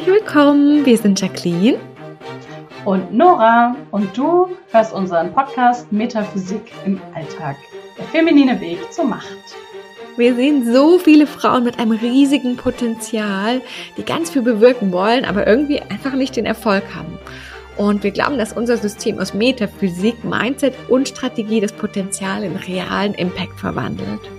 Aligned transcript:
herzlich 0.00 0.22
willkommen. 0.22 0.86
Wir 0.86 0.96
sind 0.96 1.20
Jacqueline 1.20 1.78
und 2.86 3.12
Nora 3.12 3.76
und 3.90 4.16
du 4.16 4.48
hörst 4.70 4.94
unseren 4.94 5.30
Podcast 5.34 5.92
Metaphysik 5.92 6.72
im 6.86 6.98
Alltag. 7.14 7.56
Der 7.98 8.06
feminine 8.06 8.58
Weg 8.62 8.78
zur 8.90 9.04
Macht. 9.04 9.36
Wir 10.16 10.34
sehen 10.34 10.72
so 10.72 10.98
viele 10.98 11.26
Frauen 11.26 11.64
mit 11.64 11.78
einem 11.78 11.92
riesigen 11.92 12.56
Potenzial, 12.56 13.60
die 13.98 14.02
ganz 14.02 14.30
viel 14.30 14.40
bewirken 14.40 14.90
wollen, 14.90 15.26
aber 15.26 15.46
irgendwie 15.46 15.80
einfach 15.80 16.14
nicht 16.14 16.36
den 16.36 16.46
Erfolg 16.46 16.84
haben. 16.94 17.18
Und 17.76 18.02
wir 18.02 18.10
glauben, 18.10 18.38
dass 18.38 18.54
unser 18.54 18.78
System 18.78 19.18
aus 19.18 19.34
Metaphysik, 19.34 20.24
Mindset 20.24 20.74
und 20.88 21.08
Strategie 21.08 21.60
das 21.60 21.72
Potenzial 21.72 22.42
in 22.42 22.56
realen 22.56 23.12
Impact 23.14 23.60
verwandelt. 23.60 24.30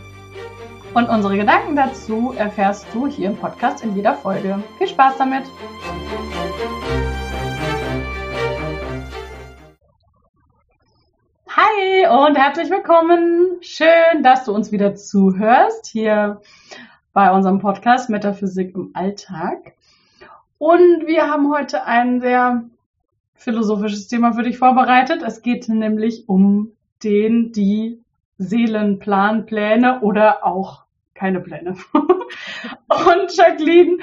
Und 0.94 1.08
unsere 1.08 1.38
Gedanken 1.38 1.78
dazu 1.78 2.34
erfährst 2.36 2.86
du 2.94 3.08
hier 3.08 3.30
im 3.30 3.38
Podcast 3.38 3.82
in 3.82 3.96
jeder 3.96 4.14
Folge. 4.14 4.62
Viel 4.78 4.90
Spaß 4.90 5.18
damit! 5.18 5.44
Hi 11.48 12.08
und 12.28 12.38
herzlich 12.38 12.70
willkommen. 12.70 13.60
Schön, 13.62 14.22
dass 14.22 14.44
du 14.44 14.54
uns 14.54 14.74
wieder 14.74 14.94
zuhörst 14.96 15.88
hier 15.88 16.42
bei 17.14 17.32
unserem 17.32 17.60
Podcast 17.60 18.10
Metaphysik 18.10 18.76
im 18.76 18.92
Alltag. 18.94 19.76
Und 20.58 21.08
wir 21.08 21.30
haben 21.30 21.54
heute 21.54 21.86
ein 21.86 22.20
sehr 22.20 22.66
philosophisches 23.36 24.10
Thema 24.10 24.34
für 24.34 24.44
dich 24.44 24.58
vorbereitet. 24.58 25.24
Es 25.26 25.42
geht 25.42 25.70
nämlich 25.70 26.28
um 26.28 26.74
den, 27.02 27.54
die 27.54 28.02
Seelenplan, 28.38 29.46
Pläne 29.46 30.02
oder 30.02 30.46
auch 30.46 30.82
keine 31.22 31.40
Pläne. 31.40 31.76
und 31.94 33.38
Jacqueline 33.38 34.00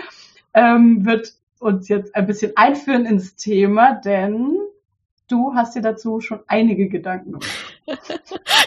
ähm, 0.54 1.04
wird 1.04 1.32
uns 1.58 1.88
jetzt 1.88 2.14
ein 2.14 2.28
bisschen 2.28 2.52
einführen 2.54 3.06
ins 3.06 3.34
Thema, 3.34 3.94
denn 3.94 4.56
du 5.26 5.52
hast 5.52 5.74
dir 5.74 5.82
dazu 5.82 6.20
schon 6.20 6.38
einige 6.46 6.88
Gedanken 6.88 7.32
gemacht. 7.32 7.48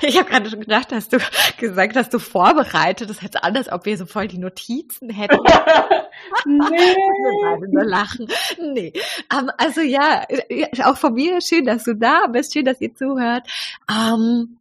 Ich 0.03 0.17
habe 0.17 0.27
gerade 0.27 0.49
schon 0.49 0.61
gedacht, 0.61 0.91
dass 0.91 1.09
du 1.09 1.19
gesagt 1.59 1.95
hast, 1.95 2.11
du 2.11 2.17
vorbereitet. 2.17 3.07
Das 3.07 3.21
hätte 3.21 3.43
anders, 3.43 3.71
ob 3.71 3.85
wir 3.85 3.95
so 3.95 4.07
voll 4.07 4.27
die 4.27 4.39
Notizen 4.39 5.11
hätten. 5.11 5.37
nee. 6.45 7.67
Nur 7.69 7.83
lachen. 7.83 8.27
Nee. 8.73 8.93
Um, 9.31 9.41
ähm, 9.41 9.51
also 9.59 9.81
ja, 9.81 10.23
auch 10.85 10.97
von 10.97 11.13
mir 11.13 11.39
schön, 11.41 11.65
dass 11.65 11.83
du 11.83 11.93
da 11.93 12.25
bist. 12.25 12.53
Schön, 12.53 12.65
dass 12.65 12.81
ihr 12.81 12.95
zuhört. 12.95 13.47
Um, 13.87 14.57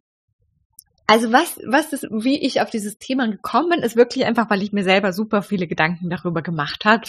also 1.11 1.33
was, 1.33 1.59
was 1.65 1.91
ist, 1.91 2.07
wie 2.09 2.39
ich 2.39 2.61
auf 2.61 2.69
dieses 2.69 2.97
Thema 2.97 3.27
gekommen 3.27 3.67
bin, 3.67 3.79
ist 3.81 3.97
wirklich 3.97 4.23
einfach, 4.23 4.49
weil 4.49 4.63
ich 4.63 4.71
mir 4.71 4.85
selber 4.85 5.11
super 5.11 5.41
viele 5.41 5.67
Gedanken 5.67 6.09
darüber 6.09 6.41
gemacht 6.41 6.85
habe, 6.85 7.03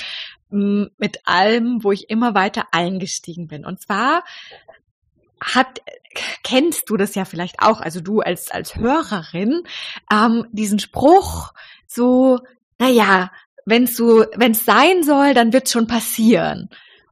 mit 0.50 1.20
allem, 1.24 1.84
wo 1.84 1.92
ich 1.92 2.10
immer 2.10 2.34
weiter 2.34 2.64
eingestiegen 2.72 3.46
bin. 3.46 3.64
Und 3.64 3.80
zwar 3.80 4.24
hat, 5.40 5.82
kennst 6.42 6.90
du 6.90 6.96
das 6.96 7.14
ja 7.14 7.24
vielleicht 7.24 7.62
auch, 7.62 7.80
also 7.80 8.00
du 8.00 8.18
als, 8.18 8.50
als 8.50 8.74
Hörerin, 8.74 9.62
ähm, 10.12 10.48
diesen 10.50 10.80
Spruch 10.80 11.52
so, 11.86 12.40
naja, 12.80 13.30
wenn 13.66 13.84
es 13.84 13.96
so, 13.96 14.24
wenn 14.34 14.50
es 14.50 14.64
sein 14.64 15.04
soll, 15.04 15.32
dann 15.32 15.52
wird 15.52 15.68
schon 15.68 15.86
passieren. 15.86 16.70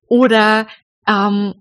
Oder 0.08 0.66
ähm, 1.06 1.54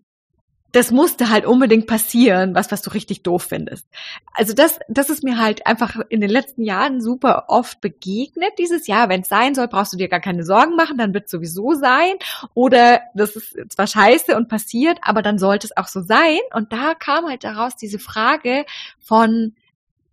das 0.72 0.92
musste 0.92 1.30
halt 1.30 1.46
unbedingt 1.46 1.88
passieren, 1.88 2.54
was, 2.54 2.72
was 2.72 2.82
du 2.82 2.92
richtig 2.92 3.24
doof 3.24 3.44
findest. 3.50 3.88
Also 4.34 4.54
das, 4.54 4.80
das 4.88 5.10
ist 5.10 5.24
mir 5.24 5.40
halt 5.40 5.66
einfach 5.66 6.00
in 6.10 6.22
den 6.22 6.30
letzten 6.30 6.64
Jahren 6.64 7.02
super 7.02 7.46
oft 7.48 7.82
begegnet. 7.82 8.52
Dieses 8.60 8.88
Jahr, 8.88 9.10
wenn 9.10 9.22
es 9.22 9.30
sein 9.30 9.56
soll, 9.56 9.68
brauchst 9.68 9.94
du 9.94 9.98
dir 9.98 10.10
gar 10.10 10.20
keine 10.20 10.44
Sorgen 10.44 10.76
machen, 10.76 10.98
dann 10.98 11.14
wird 11.14 11.26
es 11.26 11.32
sowieso 11.32 11.74
sein. 11.74 12.14
Oder 12.54 13.02
das 13.16 13.36
ist 13.36 13.58
zwar 13.70 13.88
scheiße 13.88 14.36
und 14.36 14.48
passiert, 14.48 15.00
aber 15.02 15.22
dann 15.22 15.40
sollte 15.40 15.68
es 15.68 15.78
auch 15.78 15.88
so 15.88 16.02
sein. 16.02 16.40
Und 16.54 16.72
da 16.72 16.94
kam 16.94 17.26
halt 17.26 17.44
daraus 17.44 17.76
diese 17.76 18.00
Frage 18.00 18.66
von, 19.00 19.56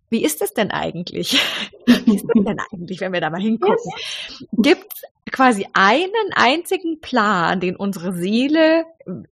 wie 0.09 0.23
ist 0.23 0.41
es 0.41 0.53
denn 0.53 0.71
eigentlich? 0.71 1.41
Wie 1.85 2.15
ist 2.15 2.25
es 2.25 2.43
denn 2.43 2.59
eigentlich, 2.71 3.01
wenn 3.01 3.13
wir 3.13 3.21
da 3.21 3.29
mal 3.29 3.41
hingucken? 3.41 3.91
Gibt 4.53 4.93
es 4.93 5.31
quasi 5.31 5.67
einen 5.73 6.33
einzigen 6.33 7.01
Plan, 7.01 7.59
den 7.59 7.75
unsere 7.75 8.13
Seele 8.13 8.85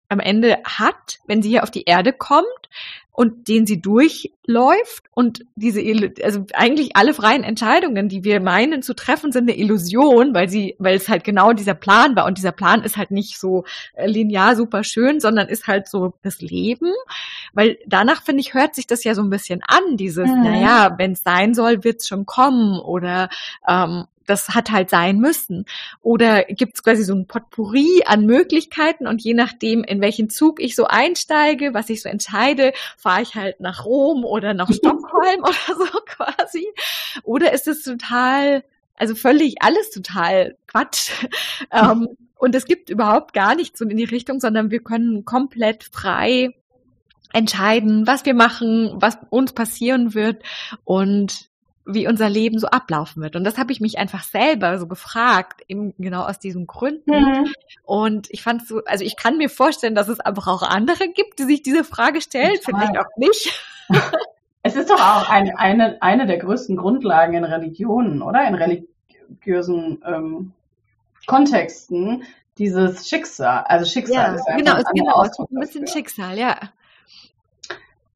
am 0.10 0.20
Ende 0.20 0.60
hat, 0.66 1.20
wenn 1.28 1.42
sie 1.42 1.50
hier 1.50 1.64
auf 1.64 1.72
die 1.72 1.84
Erde 1.84 2.12
kommt 2.14 2.70
und 3.16 3.48
den 3.48 3.66
sie 3.66 3.80
durchläuft 3.80 5.06
und 5.14 5.46
diese, 5.56 5.82
also 6.22 6.46
eigentlich 6.54 6.98
alle 6.98 7.14
freien 7.14 7.46
Entscheidungen, 7.46 8.10
die 8.10 8.26
wir 8.26 8.42
meinen 8.42 8.82
zu 8.82 8.94
treffen, 8.94 9.32
sind 9.32 9.50
eine 9.50 9.58
Illusion, 9.58 10.34
weil 10.34 10.50
sie, 10.50 10.76
weil 10.80 10.96
es 10.96 11.08
halt 11.08 11.24
genau 11.24 11.54
dieser 11.54 11.76
Plan 11.76 12.18
war 12.18 12.26
und 12.26 12.38
dieser 12.38 12.52
Plan 12.52 12.84
ist 12.84 12.98
halt 12.98 13.12
nicht 13.12 13.40
so 13.40 13.64
äh, 13.94 14.06
linear 14.06 14.58
super 14.58 14.84
schön, 14.84 15.22
sondern 15.22 15.48
ist 15.48 15.66
halt 15.66 15.88
so 15.88 16.14
das 16.24 16.42
Leben, 16.42 16.92
weil 17.54 17.78
danach 17.88 18.22
finde 18.22 18.42
ich 18.42 18.54
hört 18.54 18.76
sich 18.76 18.86
das 18.86 19.06
ja 19.06 19.16
so 19.16 19.22
ein 19.22 19.30
bisschen 19.30 19.62
an, 19.66 19.96
dieses, 19.96 20.30
mhm. 20.30 20.44
naja, 20.44 20.96
wenn 20.98 21.14
es 21.14 21.24
sein 21.24 21.54
soll, 21.54 21.86
wird 21.86 22.02
es 22.02 22.10
schon 22.10 22.26
kommen 22.26 22.80
oder 22.80 23.30
ähm, 23.66 24.06
das 24.26 24.50
hat 24.50 24.72
halt 24.72 24.90
sein 24.90 25.20
müssen. 25.20 25.66
Oder 26.02 26.44
gibt 26.44 26.76
es 26.76 26.84
quasi 26.84 27.04
so 27.04 27.14
ein 27.14 27.28
Potpourri 27.28 28.04
an 28.06 28.26
Möglichkeiten 28.26 29.08
und 29.08 29.22
je 29.22 29.34
nachdem, 29.34 29.84
in 29.84 30.02
welchen 30.02 30.30
Zug 30.30 30.60
ich 30.60 30.76
so 30.76 30.86
einsteige, 30.86 31.74
was 31.74 31.90
ich 31.90 32.02
so 32.02 32.10
entscheide, 32.10 32.74
fahre 32.98 33.22
ich 33.22 33.36
halt 33.36 33.60
nach 33.60 33.86
Rom 33.86 34.26
oder 34.26 34.54
nach 34.54 34.72
Stockholm 34.74 35.42
oder 35.42 35.76
so 35.78 36.00
quasi. 36.06 36.68
Oder 37.24 37.54
ist 37.54 37.68
es 37.68 37.84
total, 37.84 38.64
also 38.96 39.16
völlig 39.16 39.62
alles 39.62 39.92
total 39.92 40.58
Quatsch. 40.68 41.12
ähm, 41.72 42.10
und 42.38 42.54
es 42.54 42.66
gibt 42.66 42.90
überhaupt 42.90 43.34
gar 43.34 43.56
nichts 43.56 43.80
so 43.80 43.86
in 43.86 43.98
die 43.98 44.04
Richtung, 44.04 44.40
sondern 44.40 44.70
wir 44.70 44.82
können 44.82 45.26
komplett 45.26 45.86
frei 45.92 46.54
entscheiden, 47.34 48.08
was 48.08 48.26
wir 48.26 48.34
machen, 48.34 48.92
was 48.96 49.18
uns 49.30 49.54
passieren 49.54 50.14
wird. 50.14 50.44
Und 50.84 51.50
wie 51.86 52.08
unser 52.08 52.30
Leben 52.30 52.58
so 52.60 52.68
ablaufen 52.68 53.22
wird. 53.22 53.36
Und 53.36 53.44
das 53.44 53.58
habe 53.58 53.72
ich 53.72 53.80
mich 53.80 53.98
einfach 54.00 54.24
selber 54.24 54.80
so 54.80 54.88
gefragt, 54.88 55.62
eben 55.68 55.94
genau 55.98 56.24
aus 56.24 56.40
diesen 56.40 56.66
Gründen. 56.66 57.12
Mhm. 57.12 57.54
Und 57.84 58.28
ich 58.32 58.42
fand 58.42 58.68
so, 58.68 58.82
also 58.86 59.04
ich 59.04 59.16
kann 59.18 59.38
mir 59.38 59.50
vorstellen, 59.50 59.96
dass 59.96 60.08
es 60.08 60.20
einfach 60.20 60.48
auch 60.48 60.64
andere 60.64 61.08
gibt, 61.10 61.40
die 61.40 61.44
sich 61.44 61.62
diese 61.62 61.84
Frage 61.84 62.22
stellen, 62.22 62.58
vielleicht 62.62 62.98
auch 62.98 63.18
nicht. 63.18 63.62
Es 64.68 64.76
ist 64.76 64.90
doch 64.90 65.00
auch 65.00 65.30
ein, 65.30 65.56
eine, 65.56 66.02
eine 66.02 66.26
der 66.26 66.40
größten 66.40 66.76
Grundlagen 66.76 67.36
in 67.36 67.44
Religionen, 67.44 68.24
oder? 68.24 68.48
In 68.48 68.56
religiösen 68.56 70.02
ähm, 70.04 70.54
Kontexten, 71.28 72.24
dieses 72.58 73.08
Schicksal. 73.08 73.64
Also 73.68 73.86
Schicksal 73.86 74.16
ja, 74.16 74.34
ist 74.34 74.46
genau, 74.58 74.78
ist 74.78 74.92
genau, 74.92 75.24
ist 75.24 75.40
ein 75.40 75.60
bisschen 75.60 75.86
Schicksal, 75.86 76.36
ja. 76.40 76.58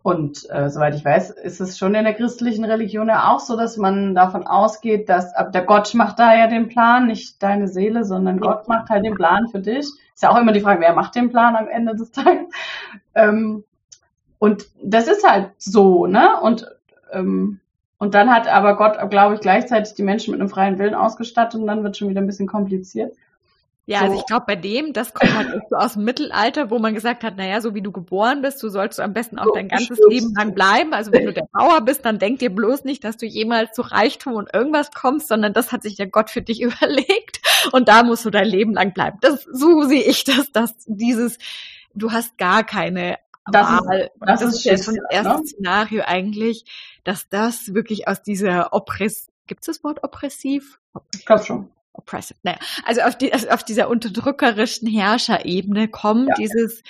Und 0.01 0.49
äh, 0.49 0.69
soweit 0.69 0.95
ich 0.95 1.03
weiß, 1.03 1.31
ist 1.31 1.59
es 1.59 1.77
schon 1.77 1.93
in 1.93 2.05
der 2.05 2.13
christlichen 2.13 2.63
Religion 2.63 3.09
ja 3.09 3.31
auch 3.31 3.41
so, 3.41 3.57
dass 3.57 3.75
man 3.75 4.15
davon 4.15 4.47
ausgeht, 4.47 5.09
dass 5.09 5.35
ab 5.35 5.51
der 5.51 5.63
Gott 5.63 5.93
macht 5.93 6.19
da 6.19 6.33
ja 6.33 6.47
den 6.47 6.69
Plan, 6.69 7.07
nicht 7.07 7.43
deine 7.43 7.67
Seele, 7.67 8.05
sondern 8.05 8.39
Gott 8.39 8.69
macht 8.69 8.89
halt 8.89 9.03
den 9.03 9.15
Plan 9.15 9.49
für 9.49 9.59
dich. 9.59 9.85
Ist 10.13 10.23
ja 10.23 10.29
auch 10.29 10.37
immer 10.37 10.53
die 10.53 10.61
Frage, 10.61 10.81
wer 10.81 10.93
macht 10.93 11.15
den 11.15 11.29
Plan 11.29 11.55
am 11.55 11.67
Ende 11.67 11.95
des 11.95 12.11
Tages? 12.11 12.47
Ähm, 13.13 13.65
und 14.37 14.67
das 14.81 15.07
ist 15.09 15.29
halt 15.29 15.51
so, 15.57 16.05
ne? 16.05 16.39
Und 16.41 16.65
ähm, 17.11 17.59
und 17.99 18.13
dann 18.13 18.33
hat 18.33 18.47
aber 18.47 18.77
Gott, 18.77 18.97
glaube 19.09 19.35
ich, 19.35 19.41
gleichzeitig 19.41 19.93
die 19.93 20.03
Menschen 20.03 20.31
mit 20.31 20.39
einem 20.39 20.49
freien 20.49 20.79
Willen 20.79 20.95
ausgestattet 20.95 21.59
und 21.59 21.67
dann 21.67 21.83
wird 21.83 21.97
schon 21.97 22.07
wieder 22.07 22.21
ein 22.21 22.27
bisschen 22.27 22.47
kompliziert. 22.47 23.13
Ja, 23.89 24.01
so. 24.01 24.05
also 24.05 24.19
ich 24.19 24.25
glaube, 24.27 24.43
bei 24.45 24.55
dem, 24.55 24.93
das 24.93 25.15
kommt 25.15 25.35
halt 25.35 25.63
so 25.67 25.75
aus 25.75 25.93
dem 25.93 26.03
Mittelalter, 26.03 26.69
wo 26.69 26.77
man 26.77 26.93
gesagt 26.93 27.23
hat, 27.23 27.37
naja, 27.37 27.59
so 27.59 27.73
wie 27.73 27.81
du 27.81 27.91
geboren 27.91 28.43
bist, 28.43 28.61
du 28.61 28.69
sollst 28.69 28.99
am 28.99 29.13
besten 29.13 29.39
auch 29.39 29.51
dein 29.51 29.67
ganzes 29.67 29.97
Leben 30.07 30.31
lang 30.35 30.53
bleiben. 30.53 30.93
Also 30.93 31.11
wenn 31.11 31.25
du 31.25 31.33
der 31.33 31.47
Bauer 31.51 31.81
bist, 31.81 32.05
dann 32.05 32.19
denk 32.19 32.37
dir 32.37 32.53
bloß 32.53 32.83
nicht, 32.83 33.03
dass 33.03 33.17
du 33.17 33.25
jemals 33.25 33.71
zu 33.71 33.81
Reichtum 33.81 34.33
und 34.33 34.53
irgendwas 34.53 34.91
kommst, 34.91 35.27
sondern 35.27 35.53
das 35.53 35.71
hat 35.71 35.81
sich 35.81 35.95
der 35.95 36.05
Gott 36.05 36.29
für 36.29 36.43
dich 36.43 36.61
überlegt 36.61 37.41
und 37.71 37.87
da 37.89 38.03
musst 38.03 38.25
du 38.25 38.29
dein 38.29 38.45
Leben 38.45 38.75
lang 38.75 38.93
bleiben. 38.93 39.17
Das, 39.21 39.43
so 39.51 39.81
sehe 39.81 40.03
ich 40.03 40.23
das, 40.23 40.51
dass 40.51 40.75
dieses, 40.85 41.39
du 41.95 42.11
hast 42.11 42.37
gar 42.37 42.63
keine 42.63 43.17
das 43.51 43.65
Wahl. 43.65 44.01
Ist, 44.01 44.11
das, 44.19 44.39
das 44.41 44.53
ist 44.53 44.63
jetzt 44.65 44.85
schon 44.85 44.97
das 44.97 45.05
erste 45.09 45.41
ne? 45.41 45.47
Szenario 45.47 46.03
eigentlich, 46.05 46.65
dass 47.03 47.27
das 47.27 47.73
wirklich 47.73 48.07
aus 48.07 48.21
dieser 48.21 48.71
Oppress, 48.71 49.31
gibt 49.47 49.61
es 49.61 49.65
das 49.65 49.83
Wort 49.83 50.03
oppressiv? 50.03 50.79
Ich 51.15 51.25
glaube 51.25 51.43
schon 51.43 51.71
oppressive, 51.93 52.39
naja, 52.43 52.57
also 52.85 53.01
auf, 53.01 53.17
die, 53.17 53.33
also 53.33 53.49
auf 53.49 53.63
dieser 53.63 53.89
unterdrückerischen 53.89 54.87
Herrscherebene 54.87 55.87
kommt 55.87 56.29
ja. 56.29 56.35
dieses, 56.39 56.83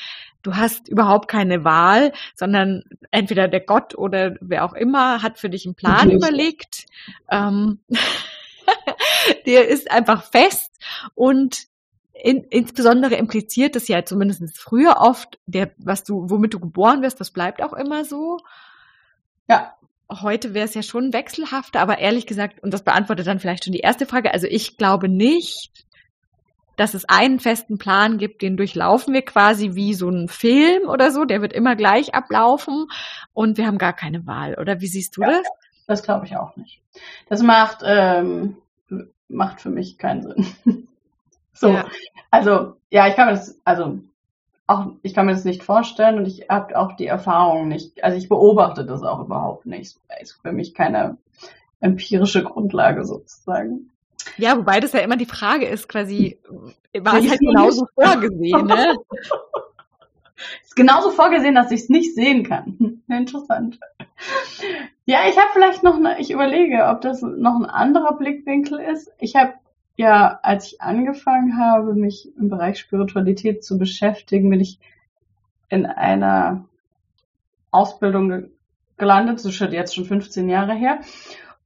du 0.44 0.56
hast 0.56 0.88
überhaupt 0.88 1.28
keine 1.28 1.64
Wahl, 1.64 2.14
sondern 2.36 2.84
entweder 3.12 3.48
der 3.48 3.62
Gott 3.62 3.96
oder 3.96 4.36
wer 4.42 4.66
auch 4.66 4.74
immer 4.74 5.22
hat 5.22 5.40
für 5.40 5.50
dich 5.50 5.66
einen 5.66 5.76
Plan 5.76 6.08
okay. 6.08 6.16
überlegt. 6.16 6.86
Ähm, 7.30 7.80
der 9.46 9.68
ist 9.68 9.90
einfach 9.92 10.24
fest 10.24 10.72
und 11.16 11.68
in, 12.14 12.44
insbesondere 12.44 13.16
impliziert 13.16 13.76
das 13.76 13.88
ja 13.88 14.04
zumindest 14.04 14.58
früher 14.58 14.98
oft, 15.00 15.40
der, 15.46 15.72
was 15.78 16.04
du, 16.04 16.30
womit 16.30 16.54
du 16.54 16.60
geboren 16.60 17.02
wirst, 17.02 17.20
das 17.20 17.32
bleibt 17.32 17.62
auch 17.62 17.74
immer 17.74 18.04
so. 18.04 18.40
Ja 19.48 19.74
heute 20.10 20.54
wäre 20.54 20.66
es 20.66 20.74
ja 20.74 20.82
schon 20.82 21.14
wechselhafter, 21.14 21.80
aber 21.80 22.00
ehrlich 22.00 22.26
gesagt, 22.26 22.62
und 22.64 22.74
das 22.74 22.84
beantwortet 22.84 23.28
dann 23.28 23.40
vielleicht 23.40 23.66
schon 23.66 23.74
die 23.74 23.80
erste 23.80 24.06
Frage, 24.06 24.34
also 24.34 24.48
ich 24.48 24.78
glaube 24.78 25.08
nicht, 25.08 25.86
dass 26.78 26.94
es 26.94 27.08
einen 27.08 27.40
festen 27.40 27.78
Plan 27.78 28.18
gibt, 28.18 28.42
den 28.42 28.56
durchlaufen 28.56 29.14
wir 29.14 29.22
quasi 29.24 29.76
wie 29.76 29.94
so 29.94 30.10
ein 30.10 30.30
Film 30.30 30.88
oder 30.88 31.12
so, 31.12 31.26
der 31.26 31.42
wird 31.42 31.52
immer 31.52 31.76
gleich 31.76 32.16
ablaufen 32.16 32.88
und 33.34 33.58
wir 33.58 33.68
haben 33.68 33.78
gar 33.78 33.94
keine 33.94 34.26
Wahl. 34.26 34.56
Oder 34.58 34.80
wie 34.80 34.88
siehst 34.88 35.18
du 35.18 35.22
ja, 35.22 35.28
das? 35.28 35.48
Das 35.88 36.04
glaube 36.04 36.26
ich 36.26 36.38
auch 36.38 36.56
nicht. 36.56 36.82
Das 37.28 37.44
macht, 37.44 37.80
ähm, 37.84 38.58
macht 39.28 39.60
für 39.60 39.70
mich 39.70 39.98
keinen 39.98 40.22
Sinn. 40.24 40.88
so, 41.54 41.74
ja. 41.74 41.86
also 42.32 42.78
ja, 42.90 43.08
ich 43.08 43.16
kann 43.16 43.28
mir 43.28 43.34
das, 43.34 43.60
also 43.66 44.00
auch, 44.70 44.92
ich 45.02 45.14
kann 45.14 45.26
mir 45.26 45.34
das 45.34 45.46
nicht 45.46 45.64
vorstellen 45.64 46.18
und 46.20 46.28
ich 46.28 46.48
habe 46.50 46.78
auch 46.78 46.94
die 46.94 47.08
Erfahrung 47.08 47.68
nicht, 47.68 48.04
also 48.04 48.18
ich 48.18 48.30
beobachte 48.30 48.86
das 48.86 49.02
auch 49.04 49.20
überhaupt 49.20 49.66
nicht. 49.66 49.98
Das 50.08 50.22
ist 50.22 50.40
für 50.42 50.52
mich 50.52 50.74
keine 50.74 51.18
empirische 51.80 52.44
Grundlage 52.44 53.04
sozusagen. 53.04 53.90
Ja, 54.38 54.56
wobei 54.58 54.80
das 54.80 54.94
ja 54.94 55.00
immer 55.00 55.18
die 55.18 55.26
Frage 55.26 55.66
ist, 55.66 55.90
quasi, 55.90 56.38
war 56.94 57.18
es 57.18 57.30
halt 57.30 57.40
genauso 57.40 57.88
vorgesehen, 57.96 58.66
ne? 58.68 58.96
ist 60.64 60.76
genauso 60.76 61.12
vorgesehen, 61.12 61.56
dass 61.56 61.72
ich 61.72 61.82
es 61.82 61.90
nicht 61.90 62.14
sehen 62.14 62.44
kann. 62.44 63.02
Interessant. 63.10 63.80
Ja, 65.06 65.22
ich 65.28 65.38
habe 65.38 65.50
vielleicht 65.54 65.84
noch, 65.84 65.96
eine, 65.96 66.20
ich 66.20 66.30
überlege, 66.30 66.86
ob 66.86 67.02
das 67.02 67.22
noch 67.22 67.56
ein 67.56 67.66
anderer 67.66 68.18
Blickwinkel 68.18 68.80
ist. 68.80 69.12
Ich 69.18 69.36
habe 69.36 69.54
ja, 70.00 70.40
als 70.44 70.68
ich 70.68 70.82
angefangen 70.82 71.58
habe, 71.58 71.94
mich 71.94 72.30
im 72.38 72.48
Bereich 72.48 72.80
Spiritualität 72.80 73.66
zu 73.66 73.78
beschäftigen, 73.78 74.50
bin 74.50 74.62
ich 74.62 74.80
in 75.68 75.86
einer 75.86 76.64
Ausbildung 77.70 78.46
gelandet, 78.98 79.40
das 79.40 79.46
ist 79.46 79.60
jetzt 79.60 79.94
schon 79.94 80.06
15 80.06 80.48
Jahre 80.48 80.74
her. 80.74 81.00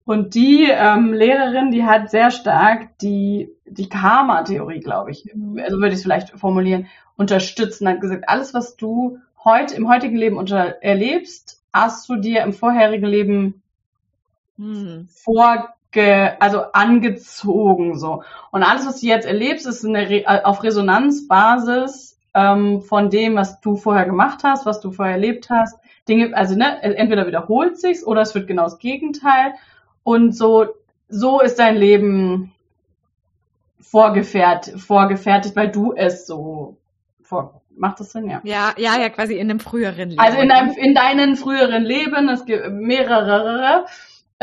Und 0.04 0.34
die 0.34 0.68
ähm, 0.68 1.14
Lehrerin, 1.14 1.70
die 1.70 1.84
hat 1.84 2.10
sehr 2.10 2.32
stark 2.32 2.98
die, 2.98 3.52
die 3.68 3.88
Karma-Theorie, 3.88 4.80
glaube 4.80 5.12
ich, 5.12 5.32
also 5.64 5.78
würde 5.78 5.90
ich 5.90 5.98
es 5.98 6.02
vielleicht 6.02 6.32
formulieren, 6.32 6.88
unterstützen, 7.16 7.88
hat 7.88 8.02
gesagt, 8.02 8.28
alles, 8.28 8.56
was 8.56 8.78
du 8.78 9.20
heute 9.44 9.76
im 9.76 9.88
heutigen 9.88 10.18
Leben 10.18 10.38
unter, 10.38 10.82
erlebst, 10.82 11.62
hast 11.72 12.10
du 12.10 12.16
dir 12.16 12.42
im 12.42 12.54
vorherigen 12.54 13.06
Leben 13.06 13.62
hm. 14.58 15.08
vor 15.12 15.76
ge, 15.94 16.32
also 16.40 16.64
angezogen 16.74 17.98
so. 17.98 18.24
Und 18.52 18.64
alles, 18.64 18.86
was 18.86 19.00
du 19.00 19.08
jetzt 19.08 19.26
erlebst, 19.26 19.66
ist 19.66 19.86
eine 19.86 20.10
Re 20.10 20.26
äh, 20.26 20.44
auf 20.44 20.64
Resonanzbasis 20.64 22.20
ähm, 22.34 22.82
von 22.82 23.10
dem, 23.10 23.36
was 23.36 23.62
du 23.62 23.78
vorher 23.78 24.06
gemacht 24.06 24.40
hast, 24.44 24.66
was 24.66 24.82
du 24.82 24.92
vorher 24.92 25.14
erlebt 25.14 25.50
hast. 25.50 25.80
Dinge, 26.10 26.36
also 26.36 26.56
ne, 26.56 26.82
entweder 26.84 27.26
wiederholt 27.28 27.80
sich's 27.80 28.06
oder 28.06 28.22
es 28.22 28.36
wird 28.36 28.48
genau 28.48 28.64
das 28.64 28.80
Gegenteil. 28.80 29.54
Und 30.04 30.36
so, 30.36 30.68
so 31.08 31.40
ist 31.40 31.60
dein 31.60 31.78
Leben 31.78 32.52
vorgefertigt, 33.80 34.82
vorgefertigt, 34.82 35.56
weil 35.56 35.72
du 35.72 35.94
es 35.94 36.28
so 36.28 36.76
vor, 37.22 37.62
Macht 37.76 38.00
das 38.00 38.12
Sinn, 38.12 38.30
ja? 38.30 38.40
Ja, 38.44 38.74
ja, 38.78 39.00
ja, 39.00 39.10
quasi 39.10 39.36
in 39.36 39.50
einem 39.50 39.60
früheren 39.60 40.10
Leben. 40.10 40.20
Also 40.20 40.38
in, 40.38 40.50
deinem, 40.50 40.72
in 40.78 40.94
deinen 40.94 41.36
früheren 41.36 41.84
Leben, 41.84 42.30
es 42.30 42.46
gibt 42.46 42.70
mehrere, 42.72 43.86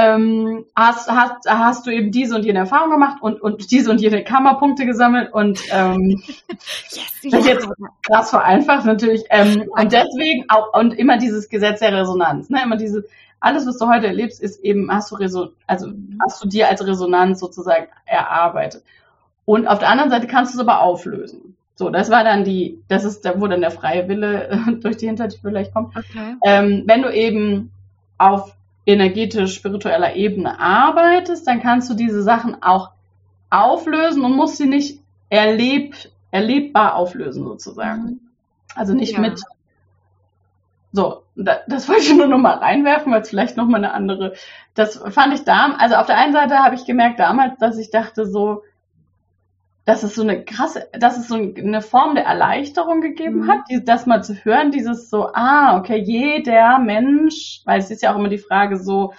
ähm, 0.01 0.65
hast, 0.75 1.11
hast, 1.11 1.49
hast 1.49 1.87
du 1.87 1.91
eben 1.91 2.11
diese 2.11 2.35
und 2.35 2.45
jene 2.45 2.61
Erfahrung 2.61 2.91
gemacht 2.91 3.19
und, 3.21 3.41
und 3.43 3.71
diese 3.71 3.91
und 3.91 4.01
jene 4.01 4.25
Kammerpunkte 4.25 4.87
gesammelt 4.87 5.33
und 5.33 5.61
ähm, 5.71 6.23
yes, 6.49 7.13
das 7.23 7.41
ist 7.41 7.47
jetzt 7.47 7.69
krass 8.07 8.31
vereinfacht 8.31 8.87
natürlich. 8.87 9.25
Ähm, 9.29 9.69
und 9.69 9.93
deswegen 9.93 10.47
auch 10.49 10.73
und 10.73 10.95
immer 10.95 11.19
dieses 11.19 11.49
Gesetz 11.51 11.81
der 11.81 11.93
Resonanz, 11.93 12.49
ne? 12.49 12.63
Immer 12.65 12.77
diese 12.77 13.05
alles, 13.41 13.67
was 13.67 13.79
du 13.79 13.89
heute 13.89 14.07
erlebst, 14.07 14.41
ist 14.41 14.63
eben, 14.65 14.91
hast 14.93 15.11
du 15.11 15.17
Reso 15.17 15.51
also 15.67 15.89
hast 16.23 16.43
du 16.43 16.49
dir 16.49 16.69
als 16.69 16.87
Resonanz 16.87 17.41
sozusagen 17.41 17.89
erarbeitet. 18.07 18.83
Und 19.45 19.67
auf 19.67 19.79
der 19.81 19.89
anderen 19.89 20.11
Seite 20.11 20.27
kannst 20.27 20.55
du 20.55 20.59
es 20.59 20.67
aber 20.67 20.81
auflösen. 20.81 21.57
So, 21.75 21.89
das 21.91 22.11
war 22.11 22.25
dann 22.25 22.45
die, 22.45 22.79
das 22.89 23.05
ist, 23.05 23.25
wo 23.37 23.47
dann 23.47 23.63
der 23.63 23.71
freie 23.71 24.09
Wille 24.09 24.79
durch 24.81 24.99
die 24.99 25.07
Hintertür 25.07 25.41
vielleicht 25.43 25.73
kommt. 25.73 25.97
Okay. 25.97 26.37
Ähm, 26.45 26.85
wenn 26.87 27.03
du 27.03 27.13
eben 27.13 27.71
auf 28.19 28.55
energetisch-spiritueller 28.87 30.15
Ebene 30.15 30.59
arbeitest, 30.59 31.47
dann 31.47 31.61
kannst 31.61 31.91
du 31.91 31.95
diese 31.95 32.23
Sachen 32.23 32.63
auch 32.63 32.91
auflösen 33.51 34.25
und 34.25 34.37
musst 34.37 34.57
sie 34.57 34.67
nicht 34.67 35.01
erleb, 35.29 35.95
erlebbar 36.31 36.95
auflösen 36.95 37.45
sozusagen. 37.45 38.21
Also 38.75 38.95
nicht 38.95 39.15
ja. 39.15 39.21
mit 39.21 39.41
so, 40.93 41.23
das 41.37 41.89
wollte 41.89 42.03
ich 42.03 42.15
nur 42.15 42.27
noch 42.27 42.39
mal 42.39 42.59
reinwerfen, 42.59 43.13
weil 43.13 43.23
es 43.23 43.29
vielleicht 43.29 43.57
noch 43.57 43.67
mal 43.67 43.79
eine 43.79 43.93
andere. 43.93 44.35
Das 44.75 44.97
fand 45.11 45.35
ich 45.35 45.45
da. 45.45 45.75
Also 45.79 45.97
auf 45.97 46.07
der 46.07 46.19
einen 46.19 46.33
Seite 46.33 46.59
habe 46.59 46.75
ich 46.75 46.85
gemerkt 46.85 47.21
damals, 47.21 47.59
dass 47.59 47.79
ich 47.79 47.91
dachte 47.91 48.27
so, 48.27 48.63
dass 49.91 50.05
es 50.05 50.15
so 50.15 50.23
eine 50.23 50.45
krasse, 50.45 50.89
dass 50.93 51.19
es 51.19 51.27
so 51.27 51.35
eine 51.35 51.83
Form 51.83 52.15
der 52.15 52.25
Erleichterung 52.25 53.01
gegeben 53.01 53.41
mhm. 53.41 53.49
hat, 53.49 53.59
die, 53.69 53.85
das 53.85 54.07
mal 54.07 54.23
zu 54.23 54.35
hören, 54.35 54.71
dieses 54.71 55.11
so, 55.11 55.31
ah, 55.35 55.77
okay, 55.77 55.97
jeder 55.97 56.79
Mensch, 56.79 57.63
weil 57.65 57.81
es 57.81 57.91
ist 57.91 58.01
ja 58.01 58.13
auch 58.13 58.19
immer 58.19 58.29
die 58.29 58.39
Frage 58.39 58.77
so, 58.77 59.15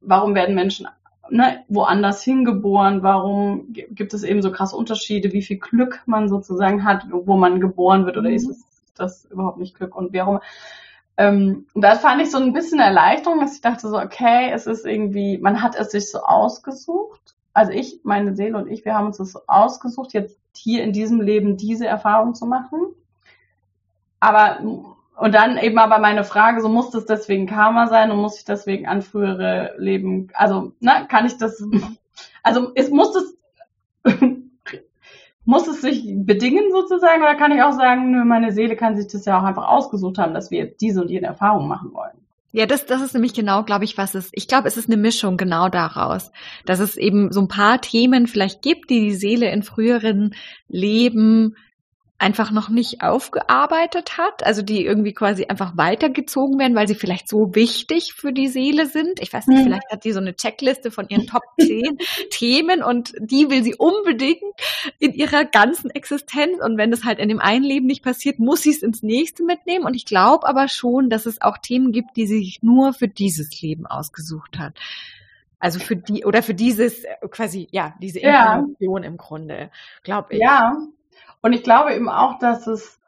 warum 0.00 0.36
werden 0.36 0.54
Menschen 0.54 0.86
ne, 1.30 1.64
woanders 1.66 2.22
hingeboren, 2.22 3.02
warum 3.02 3.72
gibt 3.72 4.14
es 4.14 4.22
eben 4.22 4.40
so 4.40 4.52
krasse 4.52 4.76
Unterschiede, 4.76 5.32
wie 5.32 5.42
viel 5.42 5.58
Glück 5.58 6.00
man 6.06 6.28
sozusagen 6.28 6.84
hat, 6.84 7.06
wo 7.10 7.36
man 7.36 7.60
geboren 7.60 8.06
wird, 8.06 8.18
oder 8.18 8.30
mhm. 8.30 8.36
ist 8.36 8.48
es 8.48 8.64
das 8.94 9.24
überhaupt 9.32 9.58
nicht 9.58 9.74
Glück 9.74 9.96
und 9.96 10.14
warum? 10.14 10.38
Ähm, 11.16 11.66
und 11.74 11.82
da 11.82 11.96
fand 11.96 12.22
ich 12.22 12.30
so 12.30 12.38
ein 12.38 12.52
bisschen 12.52 12.78
Erleichterung, 12.78 13.40
dass 13.40 13.56
ich 13.56 13.62
dachte 13.62 13.88
so, 13.88 13.98
okay, 13.98 14.52
es 14.52 14.68
ist 14.68 14.86
irgendwie, 14.86 15.38
man 15.38 15.60
hat 15.60 15.74
es 15.74 15.90
sich 15.90 16.08
so 16.08 16.20
ausgesucht 16.20 17.34
also 17.52 17.72
ich, 17.72 18.00
meine 18.04 18.34
Seele 18.34 18.56
und 18.56 18.70
ich, 18.70 18.84
wir 18.84 18.94
haben 18.94 19.06
uns 19.06 19.18
das 19.18 19.48
ausgesucht, 19.48 20.12
jetzt 20.12 20.38
hier 20.56 20.82
in 20.82 20.92
diesem 20.92 21.20
Leben 21.20 21.56
diese 21.56 21.86
Erfahrung 21.86 22.34
zu 22.34 22.46
machen. 22.46 22.80
Aber, 24.20 24.60
und 25.16 25.34
dann 25.34 25.58
eben 25.58 25.78
aber 25.78 25.98
meine 25.98 26.24
Frage, 26.24 26.60
so 26.60 26.68
muss 26.68 26.90
das 26.90 27.06
deswegen 27.06 27.46
Karma 27.46 27.86
sein 27.88 28.10
und 28.10 28.18
muss 28.18 28.38
ich 28.38 28.44
deswegen 28.44 28.86
an 28.86 29.02
frühere 29.02 29.74
Leben, 29.78 30.28
also, 30.34 30.72
ne, 30.80 31.06
kann 31.08 31.26
ich 31.26 31.38
das, 31.38 31.62
also, 32.42 32.72
es 32.74 32.90
muss 32.90 33.12
das, 33.12 34.14
muss 35.44 35.66
es 35.66 35.80
sich 35.80 36.04
bedingen 36.14 36.70
sozusagen 36.70 37.22
oder 37.22 37.34
kann 37.34 37.52
ich 37.52 37.62
auch 37.62 37.72
sagen, 37.72 38.10
nö, 38.10 38.24
meine 38.24 38.52
Seele 38.52 38.76
kann 38.76 38.96
sich 38.96 39.08
das 39.08 39.24
ja 39.24 39.38
auch 39.38 39.44
einfach 39.44 39.68
ausgesucht 39.68 40.18
haben, 40.18 40.34
dass 40.34 40.50
wir 40.50 40.66
diese 40.66 41.00
und 41.02 41.10
jene 41.10 41.26
Erfahrung 41.26 41.66
machen 41.66 41.92
wollen? 41.92 42.19
Ja, 42.52 42.66
das, 42.66 42.84
das 42.86 43.00
ist 43.00 43.14
nämlich 43.14 43.32
genau, 43.32 43.62
glaube 43.62 43.84
ich, 43.84 43.96
was 43.96 44.14
es. 44.14 44.30
Ich 44.32 44.48
glaube, 44.48 44.66
es 44.66 44.76
ist 44.76 44.88
eine 44.88 44.96
Mischung 44.96 45.36
genau 45.36 45.68
daraus, 45.68 46.32
dass 46.66 46.80
es 46.80 46.96
eben 46.96 47.32
so 47.32 47.40
ein 47.40 47.48
paar 47.48 47.80
Themen 47.80 48.26
vielleicht 48.26 48.62
gibt, 48.62 48.90
die 48.90 49.00
die 49.00 49.14
Seele 49.14 49.50
in 49.50 49.62
früheren 49.62 50.34
Leben 50.68 51.54
einfach 52.20 52.50
noch 52.50 52.68
nicht 52.68 53.02
aufgearbeitet 53.02 54.18
hat, 54.18 54.44
also 54.44 54.60
die 54.60 54.84
irgendwie 54.84 55.14
quasi 55.14 55.46
einfach 55.46 55.76
weitergezogen 55.78 56.58
werden, 56.58 56.76
weil 56.76 56.86
sie 56.86 56.94
vielleicht 56.94 57.28
so 57.28 57.54
wichtig 57.54 58.12
für 58.12 58.32
die 58.32 58.48
Seele 58.48 58.86
sind. 58.86 59.20
Ich 59.20 59.32
weiß 59.32 59.46
nicht, 59.46 59.60
mhm. 59.60 59.64
vielleicht 59.64 59.90
hat 59.90 60.04
die 60.04 60.12
so 60.12 60.20
eine 60.20 60.36
Checkliste 60.36 60.90
von 60.90 61.08
ihren 61.08 61.26
Top 61.26 61.42
10 61.60 61.96
Themen 62.30 62.82
und 62.82 63.14
die 63.18 63.48
will 63.48 63.64
sie 63.64 63.74
unbedingt 63.74 64.42
in 64.98 65.14
ihrer 65.14 65.46
ganzen 65.46 65.90
Existenz. 65.90 66.60
Und 66.62 66.76
wenn 66.76 66.90
das 66.90 67.04
halt 67.04 67.18
in 67.20 67.30
dem 67.30 67.40
einen 67.40 67.64
Leben 67.64 67.86
nicht 67.86 68.04
passiert, 68.04 68.38
muss 68.38 68.62
sie 68.62 68.70
es 68.70 68.82
ins 68.82 69.02
nächste 69.02 69.42
mitnehmen. 69.42 69.86
Und 69.86 69.94
ich 69.94 70.04
glaube 70.04 70.46
aber 70.46 70.68
schon, 70.68 71.08
dass 71.08 71.24
es 71.24 71.40
auch 71.40 71.56
Themen 71.56 71.90
gibt, 71.90 72.16
die 72.16 72.26
sie 72.26 72.40
sich 72.40 72.62
nur 72.62 72.92
für 72.92 73.08
dieses 73.08 73.62
Leben 73.62 73.86
ausgesucht 73.86 74.58
hat. 74.58 74.78
Also 75.58 75.78
für 75.78 75.96
die 75.96 76.24
oder 76.26 76.42
für 76.42 76.54
dieses 76.54 77.04
äh, 77.04 77.16
quasi 77.30 77.68
ja 77.70 77.94
diese 78.00 78.18
Information 78.18 79.02
ja. 79.02 79.08
im 79.08 79.16
Grunde, 79.16 79.70
glaube 80.02 80.34
ich. 80.34 80.40
Ja, 80.40 80.74
und 81.42 81.52
ich 81.52 81.62
glaube 81.62 81.94
eben 81.94 82.08
auch, 82.08 82.38
dass 82.38 82.66
es, 82.66 82.98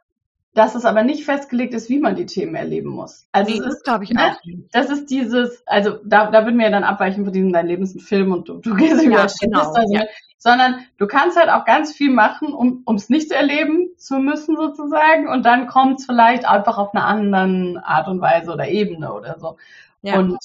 dass 0.55 0.75
es 0.75 0.85
aber 0.85 1.03
nicht 1.03 1.25
festgelegt 1.25 1.73
ist, 1.75 1.89
wie 1.89 1.99
man 1.99 2.15
die 2.15 2.27
Themen 2.27 2.55
erleben 2.55 2.91
muss. 2.91 3.27
Also 3.33 3.51
nee, 3.51 3.59
es 3.59 3.67
ist, 3.67 3.85
glaube 3.85 4.05
ich, 4.05 4.11
ne, 4.11 4.33
auch. 4.33 4.37
Das 4.73 4.91
ist 4.91 5.11
dieses, 5.11 5.67
also 5.67 5.99
da, 6.05 6.31
da 6.31 6.45
würden 6.45 6.59
wir 6.59 6.67
ja 6.67 6.71
dann 6.71 6.85
abweichen 6.85 7.25
von 7.25 7.33
diesem, 7.33 7.53
dein 7.53 7.67
Leben 7.67 7.83
ist 7.83 7.95
ein 7.95 8.01
Film 8.01 8.33
und 8.33 8.49
du, 8.49 8.59
du 8.59 8.75
gehst 8.77 9.03
über 9.03 9.17
ja, 9.17 9.27
genau, 9.41 9.61
also, 9.61 9.95
ja. 9.95 10.03
sondern 10.39 10.81
du 10.99 11.07
kannst 11.07 11.39
halt 11.39 11.49
auch 11.49 11.65
ganz 11.65 11.93
viel 11.93 12.11
machen, 12.11 12.53
um 12.53 12.95
es 12.95 13.09
nicht 13.09 13.33
erleben 13.33 13.91
zu 13.97 14.19
müssen 14.19 14.57
sozusagen 14.57 15.29
und 15.29 15.47
dann 15.47 15.67
kommt 15.67 16.01
es 16.01 16.07
vielleicht 16.07 16.47
einfach 16.47 16.79
auf 16.79 16.95
eine 16.95 17.05
andere 17.05 17.83
Art 17.85 18.09
und 18.09 18.21
Weise 18.21 18.53
oder 18.53 18.69
Ebene 18.69 19.13
oder 19.13 19.39
so. 19.39 19.57
Ja. 20.03 20.19
Und 20.19 20.39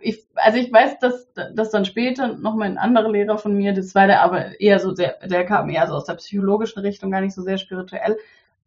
ich, 0.00 0.24
also 0.34 0.58
ich 0.58 0.72
weiß, 0.72 0.98
dass, 0.98 1.28
dass 1.54 1.70
dann 1.70 1.84
später 1.84 2.36
nochmal 2.36 2.68
ein 2.68 2.78
anderer 2.78 3.10
Lehrer 3.10 3.38
von 3.38 3.54
mir, 3.56 3.72
das 3.72 3.94
war 3.94 4.06
der 4.06 4.22
aber 4.22 4.60
eher 4.60 4.78
so 4.80 4.94
sehr, 4.94 5.16
der 5.24 5.44
kam 5.44 5.68
eher 5.68 5.86
so 5.86 5.94
aus 5.94 6.04
der 6.04 6.14
psychologischen 6.14 6.80
Richtung, 6.80 7.10
gar 7.10 7.20
nicht 7.20 7.34
so 7.34 7.42
sehr 7.42 7.58
spirituell. 7.58 8.16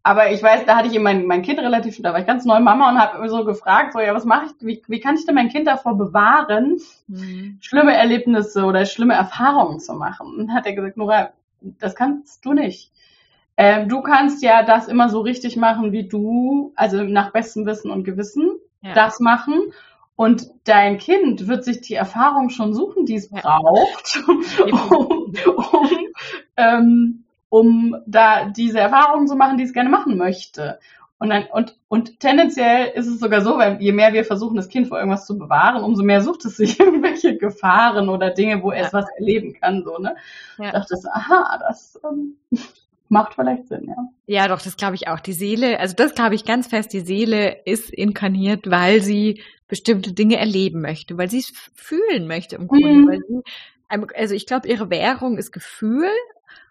Aber 0.05 0.31
ich 0.31 0.43
weiß, 0.43 0.65
da 0.65 0.75
hatte 0.75 0.89
ich 0.89 0.95
eben 0.95 1.03
mein, 1.03 1.25
mein 1.25 1.43
Kind 1.43 1.59
relativ, 1.59 2.01
da 2.01 2.11
war 2.11 2.19
ich 2.19 2.27
ganz 2.27 2.43
neu 2.43 2.59
Mama 2.59 2.89
und 2.89 2.99
habe 2.99 3.29
so 3.29 3.45
gefragt, 3.45 3.93
so, 3.93 3.99
ja, 3.99 4.13
was 4.13 4.25
mache 4.25 4.47
ich, 4.47 4.51
wie, 4.59 4.83
wie 4.87 4.99
kann 4.99 5.15
ich 5.15 5.25
denn 5.25 5.35
mein 5.35 5.47
Kind 5.47 5.65
davor 5.65 5.97
bewahren, 5.97 6.77
mhm. 7.07 7.57
schlimme 7.61 7.95
Erlebnisse 7.95 8.65
oder 8.65 8.85
schlimme 8.85 9.13
Erfahrungen 9.13 9.79
zu 9.79 9.93
machen? 9.93 10.35
Und 10.37 10.53
hat 10.53 10.65
er 10.65 10.73
gesagt, 10.73 10.97
Nora, 10.97 11.29
das 11.61 11.95
kannst 11.95 12.43
du 12.43 12.51
nicht. 12.51 12.91
Ähm, 13.55 13.87
du 13.87 14.01
kannst 14.01 14.43
ja 14.43 14.63
das 14.63 14.89
immer 14.89 15.07
so 15.07 15.21
richtig 15.21 15.55
machen, 15.55 15.93
wie 15.93 16.07
du, 16.07 16.73
also 16.75 17.03
nach 17.03 17.31
bestem 17.31 17.65
Wissen 17.65 17.89
und 17.89 18.03
Gewissen, 18.03 18.57
ja. 18.81 18.93
das 18.93 19.21
machen 19.21 19.71
Und 20.15 20.47
dein 20.65 20.99
Kind 20.99 21.47
wird 21.47 21.63
sich 21.63 21.81
die 21.81 21.95
Erfahrung 21.95 22.49
schon 22.49 22.73
suchen, 22.73 23.05
die 23.05 23.15
es 23.15 23.29
braucht, 23.29 24.23
um, 24.27 25.33
um, 25.55 25.89
ähm, 26.55 27.23
um 27.49 27.95
da 28.05 28.45
diese 28.45 28.79
Erfahrungen 28.79 29.27
zu 29.27 29.35
machen, 29.35 29.57
die 29.57 29.63
es 29.63 29.73
gerne 29.73 29.89
machen 29.89 30.17
möchte. 30.17 30.79
Und, 31.23 31.29
dann, 31.29 31.45
und, 31.53 31.77
und 31.87 32.19
tendenziell 32.19 32.91
ist 32.95 33.07
es 33.07 33.19
sogar 33.19 33.41
so, 33.41 33.57
weil 33.57 33.81
je 33.81 33.93
mehr 33.93 34.11
wir 34.11 34.25
versuchen, 34.25 34.57
das 34.57 34.67
Kind 34.67 34.89
vor 34.89 34.97
irgendwas 34.97 35.25
zu 35.25 35.37
bewahren, 35.37 35.81
umso 35.81 36.03
mehr 36.03 36.21
sucht 36.21 36.43
es 36.45 36.57
sich 36.57 36.79
irgendwelche 36.81 37.37
Gefahren 37.37 38.09
oder 38.09 38.31
Dinge, 38.31 38.61
wo 38.61 38.71
es 38.71 38.91
was 38.91 39.05
erleben 39.17 39.53
kann. 39.53 39.83
So, 39.83 39.97
ne? 39.99 40.15
Ja. 40.57 40.65
Ich 40.65 40.71
dachte, 40.73 40.95
aha, 41.13 41.59
das 41.59 41.99
ähm, 42.03 42.35
macht 43.09 43.35
vielleicht 43.35 43.67
Sinn, 43.67 43.87
ja. 43.87 43.95
Ja, 44.25 44.47
doch, 44.47 44.61
das 44.61 44.75
glaube 44.75 44.95
ich 44.95 45.07
auch. 45.07 45.21
Die 45.21 45.33
Seele, 45.33 45.79
also 45.79 45.95
das 45.95 46.13
glaube 46.13 46.35
ich 46.35 46.43
ganz 46.43 46.67
fest, 46.67 46.91
die 46.91 46.99
Seele 46.99 47.61
ist 47.65 47.89
inkarniert, 47.89 48.69
weil 48.69 49.01
sie 49.01 49.41
bestimmte 49.73 50.13
Dinge 50.13 50.37
erleben 50.37 50.81
möchte, 50.81 51.17
weil 51.17 51.31
sie 51.31 51.39
es 51.39 51.51
fühlen 51.73 52.27
möchte 52.27 52.57
im 52.57 52.67
Grunde. 52.67 52.89
Mhm. 52.89 53.07
Weil 53.07 53.19
sie, 53.27 54.15
also 54.15 54.35
ich 54.35 54.45
glaube, 54.45 54.67
ihre 54.67 54.91
Währung 54.91 55.39
ist 55.39 55.51
Gefühl 55.51 56.11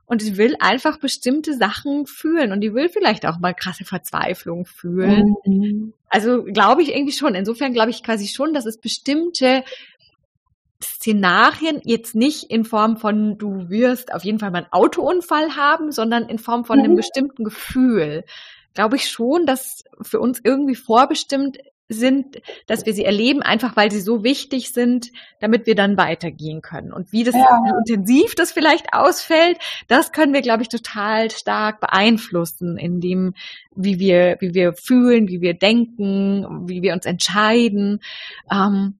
und 0.07 0.23
sie 0.23 0.37
will 0.37 0.55
einfach 0.61 1.01
bestimmte 1.01 1.57
Sachen 1.57 2.07
fühlen 2.07 2.53
und 2.53 2.61
die 2.61 2.75
will 2.75 2.89
vielleicht 2.89 3.27
auch 3.27 3.41
mal 3.41 3.55
krasse 3.55 3.85
Verzweiflung 3.85 4.67
fühlen. 4.67 5.35
Mhm. 5.45 5.95
Also 6.11 6.45
glaube 6.45 6.83
ich 6.83 6.95
irgendwie 6.95 7.13
schon. 7.13 7.35
Insofern 7.35 7.73
glaube 7.73 7.91
ich 7.91 8.05
quasi 8.05 8.29
schon, 8.29 8.55
dass 8.55 8.67
es 8.67 8.79
bestimmte 8.79 9.65
Szenarien 10.81 11.81
jetzt 11.83 12.15
nicht 12.15 12.53
in 12.53 12.65
Form 12.65 12.99
von 12.99 13.37
du 13.37 13.69
wirst 13.69 14.15
auf 14.15 14.23
jeden 14.23 14.39
Fall 14.39 14.53
mal 14.53 14.59
einen 14.59 14.73
Autounfall 14.73 15.57
haben, 15.57 15.91
sondern 15.91 16.29
in 16.29 16.39
Form 16.39 16.65
von 16.65 16.79
mhm. 16.79 16.85
einem 16.85 16.95
bestimmten 16.95 17.43
Gefühl. 17.43 18.23
Glaube 18.75 18.95
ich 18.95 19.11
schon, 19.11 19.45
dass 19.45 19.83
für 20.03 20.21
uns 20.21 20.41
irgendwie 20.45 20.77
vorbestimmt 20.77 21.59
sind, 21.93 22.41
dass 22.67 22.87
wir 22.87 22.95
sie 22.95 23.05
erleben, 23.05 23.43
einfach 23.43 23.77
weil 23.77 23.91
sie 23.91 24.01
so 24.01 24.25
wichtig 24.25 24.73
sind, 24.73 25.11
damit 25.41 25.67
wir 25.67 25.75
dann 25.75 25.97
weitergehen 25.97 26.63
können. 26.63 26.93
Und 26.93 27.13
wie 27.13 27.25
das, 27.25 27.35
ja. 27.35 27.41
wie 27.41 27.93
intensiv 27.93 28.35
das 28.35 28.53
vielleicht 28.53 28.93
ausfällt, 28.93 29.59
das 29.89 30.13
können 30.13 30.33
wir, 30.33 30.43
glaube 30.43 30.63
ich, 30.63 30.69
total 30.69 31.31
stark 31.31 31.81
beeinflussen, 31.81 32.77
in 32.77 33.01
dem, 33.01 33.35
wie 33.75 33.99
wir, 33.99 34.37
wie 34.41 34.55
wir 34.55 34.73
fühlen, 34.73 35.29
wie 35.29 35.41
wir 35.41 35.55
denken, 35.55 36.69
wie 36.69 36.83
wir 36.83 36.93
uns 36.93 37.07
entscheiden. 37.07 38.01
Ähm, 38.51 38.95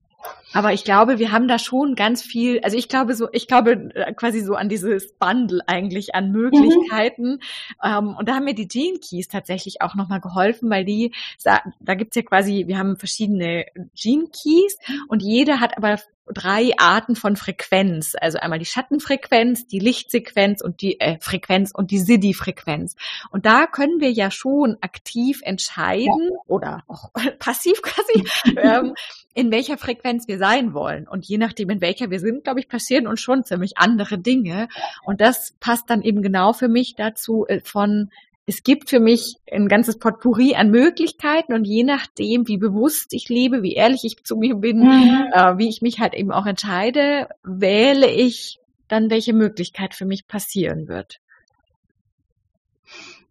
aber 0.53 0.73
ich 0.73 0.83
glaube, 0.83 1.19
wir 1.19 1.31
haben 1.31 1.47
da 1.47 1.57
schon 1.57 1.95
ganz 1.95 2.21
viel, 2.21 2.59
also 2.61 2.77
ich 2.77 2.87
glaube 2.87 3.15
so, 3.15 3.27
ich 3.31 3.47
glaube 3.47 3.91
äh, 3.95 4.13
quasi 4.13 4.41
so 4.41 4.55
an 4.55 4.69
dieses 4.69 5.13
Bundle 5.13 5.61
eigentlich 5.67 6.15
an 6.15 6.31
Möglichkeiten. 6.31 7.31
Mhm. 7.31 7.39
Ähm, 7.83 8.15
und 8.17 8.29
da 8.29 8.35
haben 8.35 8.45
mir 8.45 8.53
die 8.53 8.67
Gene 8.67 8.99
Keys 8.99 9.27
tatsächlich 9.27 9.81
auch 9.81 9.95
nochmal 9.95 10.21
geholfen, 10.21 10.69
weil 10.69 10.85
die, 10.85 11.13
da 11.43 11.95
gibt's 11.95 12.15
ja 12.15 12.21
quasi, 12.21 12.65
wir 12.67 12.77
haben 12.77 12.97
verschiedene 12.97 13.65
Gene 13.95 14.27
Keys 14.27 14.77
und 15.07 15.23
jede 15.23 15.59
hat 15.59 15.77
aber 15.77 15.97
drei 16.31 16.71
Arten 16.77 17.15
von 17.15 17.35
Frequenz. 17.35 18.15
Also 18.19 18.39
einmal 18.39 18.59
die 18.59 18.65
Schattenfrequenz, 18.65 19.67
die 19.67 19.79
Lichtsequenz 19.79 20.61
und 20.61 20.81
die 20.81 20.99
äh, 20.99 21.17
Frequenz 21.19 21.71
und 21.73 21.91
die 21.91 21.99
Siddhi-Frequenz. 21.99 22.95
Und 23.31 23.45
da 23.45 23.67
können 23.67 23.99
wir 23.99 24.11
ja 24.11 24.31
schon 24.31 24.77
aktiv 24.81 25.41
entscheiden 25.43 26.29
ja. 26.31 26.37
oder 26.47 26.83
auch 26.87 27.11
passiv 27.39 27.81
quasi, 27.81 28.23
ähm, 28.57 28.93
in 29.33 29.51
welcher 29.51 29.77
Frequenz 29.77 30.27
wir 30.27 30.37
sein 30.37 30.73
wollen. 30.73 31.07
Und 31.07 31.25
je 31.25 31.37
nachdem, 31.37 31.69
in 31.69 31.81
welcher 31.81 32.09
wir 32.09 32.19
sind, 32.19 32.43
glaube 32.43 32.59
ich, 32.59 32.67
passieren 32.67 33.07
uns 33.07 33.21
schon 33.21 33.43
ziemlich 33.43 33.77
andere 33.77 34.17
Dinge. 34.17 34.69
Und 35.03 35.21
das 35.21 35.55
passt 35.59 35.89
dann 35.89 36.01
eben 36.01 36.21
genau 36.21 36.53
für 36.53 36.67
mich 36.67 36.95
dazu 36.95 37.45
äh, 37.47 37.59
von 37.61 38.09
es 38.45 38.63
gibt 38.63 38.89
für 38.89 38.99
mich 38.99 39.37
ein 39.51 39.67
ganzes 39.67 39.97
Potpourri 39.97 40.55
an 40.55 40.69
Möglichkeiten 40.69 41.53
und 41.53 41.65
je 41.65 41.83
nachdem, 41.83 42.47
wie 42.47 42.57
bewusst 42.57 43.13
ich 43.13 43.29
lebe, 43.29 43.63
wie 43.63 43.73
ehrlich 43.73 44.03
ich 44.03 44.23
zu 44.23 44.35
mir 44.35 44.55
bin, 44.55 44.79
mhm. 44.79 45.27
äh, 45.31 45.57
wie 45.57 45.69
ich 45.69 45.81
mich 45.81 45.99
halt 45.99 46.13
eben 46.13 46.31
auch 46.31 46.45
entscheide, 46.45 47.29
wähle 47.43 48.07
ich 48.07 48.59
dann, 48.89 49.09
welche 49.09 49.33
Möglichkeit 49.33 49.93
für 49.93 50.05
mich 50.05 50.27
passieren 50.27 50.87
wird. 50.87 51.19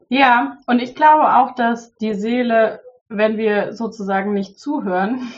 Ja, 0.09 0.59
und 0.67 0.81
ich 0.81 0.95
glaube 0.95 1.37
auch, 1.37 1.55
dass 1.55 1.95
die 1.97 2.15
Seele, 2.15 2.81
wenn 3.09 3.37
wir 3.37 3.75
sozusagen 3.75 4.33
nicht 4.33 4.59
zuhören, 4.59 5.33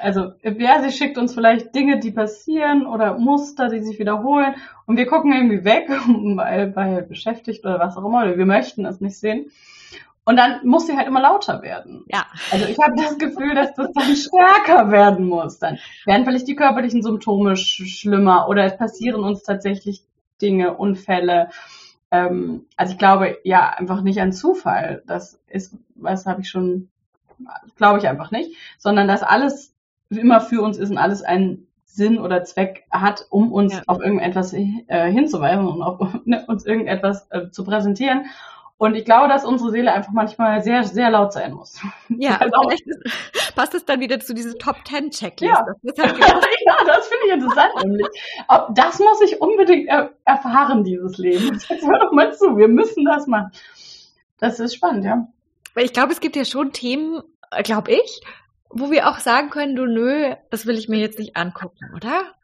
also 0.00 0.32
ja, 0.42 0.82
sie 0.82 0.92
schickt 0.92 1.18
uns 1.18 1.34
vielleicht 1.34 1.74
Dinge, 1.74 1.98
die 2.00 2.10
passieren 2.10 2.86
oder 2.86 3.18
Muster, 3.18 3.68
die 3.68 3.80
sich 3.80 3.98
wiederholen 3.98 4.54
und 4.86 4.96
wir 4.96 5.06
gucken 5.06 5.32
irgendwie 5.32 5.64
weg, 5.64 5.88
weil, 6.36 6.74
weil 6.74 7.02
beschäftigt 7.02 7.64
oder 7.64 7.78
was 7.78 7.96
auch 7.96 8.04
immer, 8.04 8.22
oder 8.22 8.38
wir 8.38 8.46
möchten 8.46 8.84
es 8.86 9.00
nicht 9.00 9.18
sehen. 9.18 9.50
Und 10.24 10.36
dann 10.36 10.64
muss 10.64 10.86
sie 10.86 10.96
halt 10.96 11.08
immer 11.08 11.22
lauter 11.22 11.62
werden. 11.62 12.04
Ja. 12.06 12.26
Also 12.52 12.66
ich 12.66 12.78
habe 12.78 12.94
das 12.96 13.18
Gefühl, 13.18 13.54
dass 13.54 13.74
das 13.74 13.90
dann 13.92 14.14
stärker 14.14 14.90
werden 14.90 15.26
muss. 15.26 15.58
Dann 15.58 15.78
werden 16.04 16.24
vielleicht 16.24 16.46
die 16.46 16.54
körperlichen 16.54 17.02
Symptome 17.02 17.56
sch 17.56 17.82
schlimmer 17.86 18.48
oder 18.48 18.64
es 18.64 18.76
passieren 18.76 19.24
uns 19.24 19.42
tatsächlich 19.42 20.04
Dinge, 20.40 20.74
Unfälle. 20.74 21.48
Ähm, 22.10 22.66
also 22.76 22.92
ich 22.92 22.98
glaube 22.98 23.38
ja 23.44 23.70
einfach 23.70 24.02
nicht 24.02 24.20
ein 24.20 24.32
Zufall. 24.32 25.02
Das 25.06 25.40
ist, 25.48 25.74
was 25.94 26.26
habe 26.26 26.42
ich 26.42 26.48
schon, 26.48 26.90
glaube 27.76 27.98
ich 27.98 28.06
einfach 28.06 28.30
nicht, 28.30 28.56
sondern 28.78 29.08
dass 29.08 29.22
alles 29.22 29.74
immer 30.10 30.40
für 30.40 30.62
uns 30.62 30.76
ist 30.78 30.90
und 30.90 30.98
alles 30.98 31.22
einen 31.22 31.66
Sinn 31.84 32.18
oder 32.18 32.44
Zweck 32.44 32.84
hat, 32.90 33.26
um 33.30 33.52
uns 33.52 33.74
ja. 33.74 33.82
auf 33.86 34.00
irgendetwas 34.00 34.52
äh, 34.52 35.10
hinzuweisen 35.10 35.66
und 35.66 35.82
auf, 35.82 36.00
ne, 36.24 36.44
uns 36.46 36.64
irgendetwas 36.66 37.26
äh, 37.30 37.50
zu 37.50 37.64
präsentieren. 37.64 38.26
Und 38.78 38.94
ich 38.94 39.04
glaube, 39.04 39.28
dass 39.28 39.44
unsere 39.44 39.70
Seele 39.70 39.92
einfach 39.92 40.12
manchmal 40.12 40.62
sehr, 40.62 40.84
sehr 40.84 41.10
laut 41.10 41.34
sein 41.34 41.52
muss. 41.52 41.78
Ja, 42.08 42.36
also 42.40 42.50
vielleicht 42.62 43.54
passt 43.54 43.74
es 43.74 43.84
dann 43.84 44.00
wieder 44.00 44.20
zu 44.20 44.32
dieser 44.32 44.54
Top 44.56 44.84
Ten 44.84 45.10
Checklist. 45.10 45.52
Ja, 45.52 45.66
das, 45.82 45.98
halt 45.98 46.18
ja, 46.66 46.76
das 46.86 47.08
finde 47.08 47.26
ich 47.26 47.32
interessant 47.32 47.72
nämlich. 47.84 48.06
Das 48.70 48.98
muss 48.98 49.20
ich 49.20 49.40
unbedingt 49.40 49.88
er 49.88 50.12
erfahren, 50.24 50.82
dieses 50.82 51.18
Leben. 51.18 51.52
Jetzt 51.52 51.68
hör 51.68 51.98
doch 51.98 52.12
mal 52.12 52.32
zu, 52.32 52.56
wir 52.56 52.68
müssen 52.68 53.04
das 53.04 53.26
machen. 53.26 53.50
Das 54.38 54.58
ist 54.60 54.74
spannend, 54.74 55.04
ja. 55.04 55.28
Weil 55.74 55.84
ich 55.84 55.92
glaube, 55.92 56.12
es 56.12 56.20
gibt 56.20 56.34
ja 56.36 56.46
schon 56.46 56.72
Themen, 56.72 57.22
äh, 57.50 57.62
glaube 57.62 57.92
ich, 57.92 58.22
wo 58.70 58.90
wir 58.90 59.08
auch 59.08 59.18
sagen 59.18 59.50
können, 59.50 59.76
du 59.76 59.86
nö, 59.86 60.34
das 60.50 60.66
will 60.66 60.78
ich 60.78 60.88
mir 60.88 60.98
jetzt 60.98 61.18
nicht 61.18 61.36
angucken, 61.36 61.92
oder? 61.94 62.34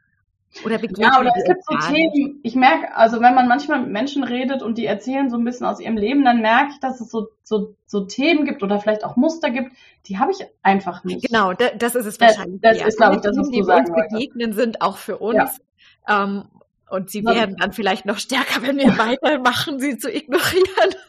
Oder 0.65 0.81
ja, 0.97 1.21
oder 1.21 1.33
es 1.37 1.45
gibt 1.45 1.65
so 1.65 1.77
Themen, 1.93 2.41
ich 2.43 2.55
merke, 2.55 2.95
also 2.97 3.21
wenn 3.21 3.35
man 3.35 3.47
manchmal 3.47 3.81
mit 3.81 3.91
Menschen 3.91 4.25
redet 4.25 4.63
und 4.63 4.79
die 4.79 4.87
erzählen 4.87 5.29
so 5.29 5.37
ein 5.37 5.45
bisschen 5.45 5.67
aus 5.67 5.81
ihrem 5.81 5.97
Leben, 5.97 6.25
dann 6.25 6.41
merke 6.41 6.71
ich, 6.73 6.81
dass 6.81 7.01
es 7.01 7.11
so, 7.11 7.29
so, 7.43 7.75
so 7.85 8.07
Themen 8.07 8.47
gibt 8.47 8.63
oder 8.63 8.81
vielleicht 8.81 9.05
auch 9.05 9.17
Muster 9.17 9.51
gibt, 9.51 9.73
die 10.07 10.19
habe 10.19 10.33
ich 10.33 10.47
einfach 10.63 11.05
nicht. 11.05 11.27
Genau, 11.27 11.53
das 11.53 11.95
ist 11.95 12.07
es 12.07 12.21
wahrscheinlich. 12.21 12.61
Das, 12.63 12.79
das 12.79 12.89
ist, 12.89 12.97
glaube 12.97 13.17
ich, 13.17 13.23
das, 13.23 13.37
was 13.37 13.51
die 13.51 13.63
uns 13.63 13.91
begegnen, 13.91 14.53
sind 14.55 14.81
auch 14.81 14.97
für 14.97 15.19
uns. 15.19 15.61
Ja. 16.09 16.25
Ähm, 16.25 16.45
und 16.89 17.11
sie 17.11 17.25
werden 17.25 17.57
dann 17.57 17.73
vielleicht 17.73 18.07
noch 18.07 18.19
stärker, 18.19 18.63
wenn 18.63 18.77
wir 18.77 18.87
weitermachen, 18.99 19.81
sie 19.81 19.99
zu 19.99 20.11
ignorieren. 20.11 20.95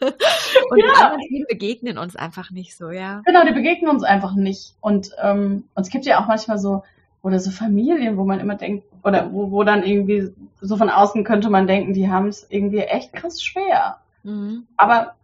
Und 0.70 0.78
ja. 0.78 0.86
die 0.86 1.04
anderen 1.04 1.46
begegnen 1.48 1.98
uns 1.98 2.16
einfach 2.16 2.50
nicht 2.50 2.76
so, 2.76 2.90
ja. 2.90 3.22
Genau, 3.24 3.44
die 3.44 3.52
begegnen 3.52 3.90
uns 3.90 4.02
einfach 4.02 4.34
nicht. 4.34 4.74
Und, 4.80 5.10
ähm, 5.22 5.64
und 5.74 5.82
es 5.82 5.90
gibt 5.90 6.04
ja 6.04 6.20
auch 6.20 6.26
manchmal 6.26 6.58
so, 6.58 6.82
oder 7.22 7.38
so 7.38 7.50
Familien, 7.50 8.16
wo 8.16 8.24
man 8.24 8.40
immer 8.40 8.56
denkt, 8.56 8.84
oder 9.04 9.32
wo, 9.32 9.50
wo 9.50 9.62
dann 9.62 9.84
irgendwie 9.84 10.32
so 10.60 10.76
von 10.76 10.90
außen 10.90 11.24
könnte 11.24 11.50
man 11.50 11.66
denken, 11.66 11.94
die 11.94 12.10
haben 12.10 12.26
es 12.26 12.46
irgendwie 12.48 12.78
echt 12.78 13.12
krass 13.12 13.42
schwer. 13.42 13.98
Mhm. 14.24 14.66
Aber 14.76 15.14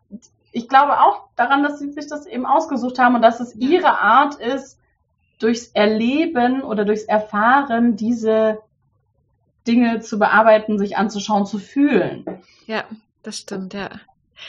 ich 0.52 0.68
glaube 0.68 1.00
auch 1.00 1.22
daran, 1.34 1.64
dass 1.64 1.80
sie 1.80 1.90
sich 1.90 2.06
das 2.06 2.26
eben 2.26 2.46
ausgesucht 2.46 2.98
haben 2.98 3.16
und 3.16 3.22
dass 3.22 3.40
es 3.40 3.56
ihre 3.56 4.00
Art 4.00 4.36
ist, 4.36 4.78
durchs 5.40 5.68
Erleben 5.68 6.62
oder 6.62 6.84
durchs 6.84 7.04
Erfahren 7.04 7.96
diese 7.96 8.60
Dinge 9.66 10.00
zu 10.00 10.18
bearbeiten, 10.18 10.78
sich 10.78 10.96
anzuschauen, 10.96 11.46
zu 11.46 11.58
fühlen. 11.58 12.24
Ja, 12.66 12.84
das 13.22 13.38
stimmt, 13.38 13.74
ja. 13.74 13.90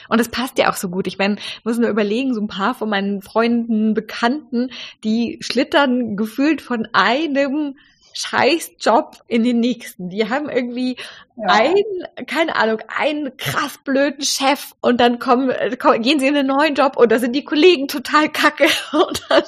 Und 0.10 0.20
es 0.20 0.30
passt 0.30 0.58
ja 0.58 0.70
auch 0.70 0.76
so 0.76 0.90
gut. 0.90 1.08
Ich 1.08 1.18
meine, 1.18 1.38
muss 1.64 1.78
nur 1.78 1.90
überlegen, 1.90 2.34
so 2.34 2.42
ein 2.42 2.48
paar 2.48 2.74
von 2.76 2.90
meinen 2.90 3.22
Freunden, 3.22 3.94
Bekannten, 3.94 4.72
die 5.04 5.38
schlittern 5.42 6.18
gefühlt 6.18 6.62
von 6.62 6.88
einem 6.94 7.78
Scheißjob 8.18 9.18
in 9.28 9.44
den 9.44 9.60
nächsten. 9.60 10.10
Die 10.10 10.30
haben 10.30 10.50
irgendwie 10.50 10.98
ja. 11.36 11.48
ein, 11.48 12.26
keine 12.26 12.56
Ahnung, 12.56 12.80
einen 12.88 13.36
krass 13.36 13.78
blöden 13.84 14.24
Chef 14.24 14.74
und 14.82 15.00
dann 15.02 15.20
kommen, 15.20 15.52
kommen, 15.78 16.02
gehen 16.02 16.20
sie 16.20 16.28
in 16.28 16.38
einen 16.38 16.48
neuen 16.48 16.76
Job 16.76 16.96
und 16.96 17.12
da 17.12 17.20
sind 17.20 17.34
die 17.34 17.44
Kollegen 17.44 17.88
total 17.88 18.30
kacke 18.30 18.68
und 18.94 19.26
dann, 19.30 19.44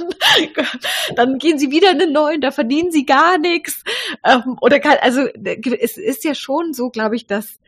dann 1.15 1.37
gehen 1.37 1.57
sie 1.57 1.71
wieder 1.71 1.91
in 1.91 2.01
einen 2.01 2.11
neuen, 2.11 2.41
da 2.41 2.51
verdienen 2.51 2.91
sie 2.91 3.05
gar 3.05 3.37
nichts. 3.37 3.83
Ähm, 4.25 4.57
oder 4.61 4.79
kann, 4.79 4.97
also 5.01 5.21
es 5.21 5.97
ist 5.97 6.23
ja 6.25 6.35
schon 6.35 6.73
so, 6.73 6.89
glaube 6.89 7.15
ich, 7.15 7.25
dass 7.25 7.59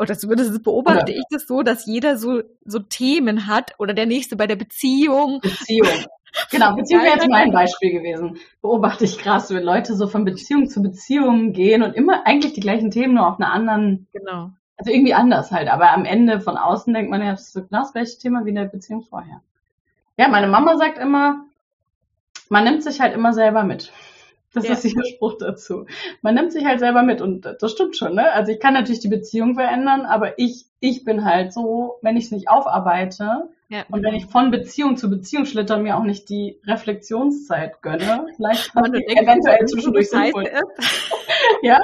oder 0.00 0.16
zumindest 0.16 0.62
beobachte 0.62 1.12
oder, 1.12 1.12
ich 1.12 1.24
das 1.30 1.46
so, 1.46 1.62
dass 1.62 1.86
jeder 1.86 2.16
so, 2.16 2.42
so 2.64 2.78
Themen 2.78 3.46
hat 3.46 3.72
oder 3.78 3.94
der 3.94 4.06
nächste 4.06 4.36
bei 4.36 4.46
der 4.46 4.56
Beziehung. 4.56 5.40
Beziehung. 5.40 6.06
Genau, 6.50 6.74
Beziehung 6.74 7.02
wäre 7.02 7.14
jetzt 7.16 7.28
mein 7.28 7.52
Beispiel 7.52 7.92
gewesen. 7.92 8.38
Beobachte 8.62 9.04
ich 9.04 9.18
krass, 9.18 9.50
wenn 9.50 9.62
Leute 9.62 9.94
so 9.94 10.06
von 10.06 10.24
Beziehung 10.24 10.68
zu 10.68 10.82
Beziehung 10.82 11.52
gehen 11.52 11.82
und 11.82 11.94
immer 11.94 12.26
eigentlich 12.26 12.52
die 12.52 12.60
gleichen 12.60 12.90
Themen 12.90 13.14
nur 13.14 13.26
auf 13.26 13.40
einer 13.40 13.52
anderen, 13.52 14.06
genau. 14.12 14.50
also 14.76 14.92
irgendwie 14.92 15.14
anders 15.14 15.50
halt. 15.50 15.68
Aber 15.68 15.92
am 15.92 16.04
Ende 16.04 16.40
von 16.40 16.56
außen 16.56 16.92
denkt 16.92 17.10
man 17.10 17.22
ja, 17.22 17.32
das 17.32 17.54
ist 17.54 17.68
genau 17.68 17.80
das 17.82 17.92
gleiche 17.92 18.18
Thema 18.18 18.44
wie 18.44 18.50
in 18.50 18.56
der 18.56 18.64
Beziehung 18.64 19.02
vorher. 19.02 19.40
Ja, 20.16 20.28
meine 20.28 20.48
Mama 20.48 20.76
sagt 20.76 20.98
immer, 20.98 21.44
man 22.48 22.64
nimmt 22.64 22.82
sich 22.82 23.00
halt 23.00 23.14
immer 23.14 23.32
selber 23.32 23.62
mit. 23.62 23.92
Das 24.54 24.66
ja. 24.66 24.72
ist 24.72 24.84
der 24.84 25.04
Spruch 25.04 25.34
dazu. 25.38 25.86
Man 26.22 26.34
nimmt 26.34 26.52
sich 26.52 26.64
halt 26.64 26.80
selber 26.80 27.02
mit 27.02 27.20
und 27.20 27.46
das 27.60 27.70
stimmt 27.70 27.96
schon, 27.96 28.14
ne? 28.14 28.32
Also 28.32 28.50
ich 28.50 28.60
kann 28.60 28.72
natürlich 28.72 29.00
die 29.00 29.08
Beziehung 29.08 29.54
verändern, 29.54 30.06
aber 30.06 30.38
ich, 30.38 30.66
ich 30.80 31.04
bin 31.04 31.24
halt 31.24 31.52
so, 31.52 31.98
wenn 32.00 32.16
ich 32.16 32.26
es 32.26 32.30
nicht 32.30 32.48
aufarbeite 32.48 33.50
ja. 33.68 33.84
und 33.90 34.02
wenn 34.02 34.14
ich 34.14 34.24
von 34.26 34.50
Beziehung 34.50 34.96
zu 34.96 35.10
Beziehung 35.10 35.44
schlitter, 35.44 35.76
mir 35.76 35.98
auch 35.98 36.02
nicht 36.02 36.30
die 36.30 36.58
Reflexionszeit 36.64 37.82
gönne, 37.82 38.26
vielleicht 38.36 38.74
eventuell 38.74 39.66
zwischendurch 39.66 40.08
sinnvoll. 40.08 40.50
ja, 41.62 41.80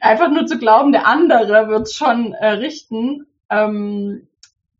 einfach 0.00 0.30
nur 0.30 0.46
zu 0.46 0.58
glauben, 0.58 0.90
der 0.90 1.06
andere 1.06 1.68
wird 1.68 1.82
es 1.82 1.94
schon 1.94 2.32
äh, 2.32 2.48
richten, 2.48 3.26
ähm, 3.48 4.26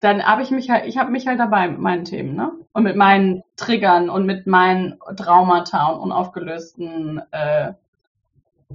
dann 0.00 0.24
habe 0.24 0.42
ich 0.42 0.50
mich 0.50 0.68
halt, 0.68 0.86
ich 0.86 0.98
habe 0.98 1.12
mich 1.12 1.28
halt 1.28 1.38
dabei 1.38 1.68
mit 1.68 1.78
meinen 1.78 2.04
Themen, 2.04 2.34
ne? 2.34 2.50
Und 2.72 2.84
mit 2.84 2.96
meinen 2.96 3.42
Triggern 3.56 4.08
und 4.08 4.24
mit 4.24 4.46
meinen 4.46 4.98
Traumata 5.16 5.86
und 5.88 6.00
unaufgelösten 6.00 7.20
äh, 7.30 7.72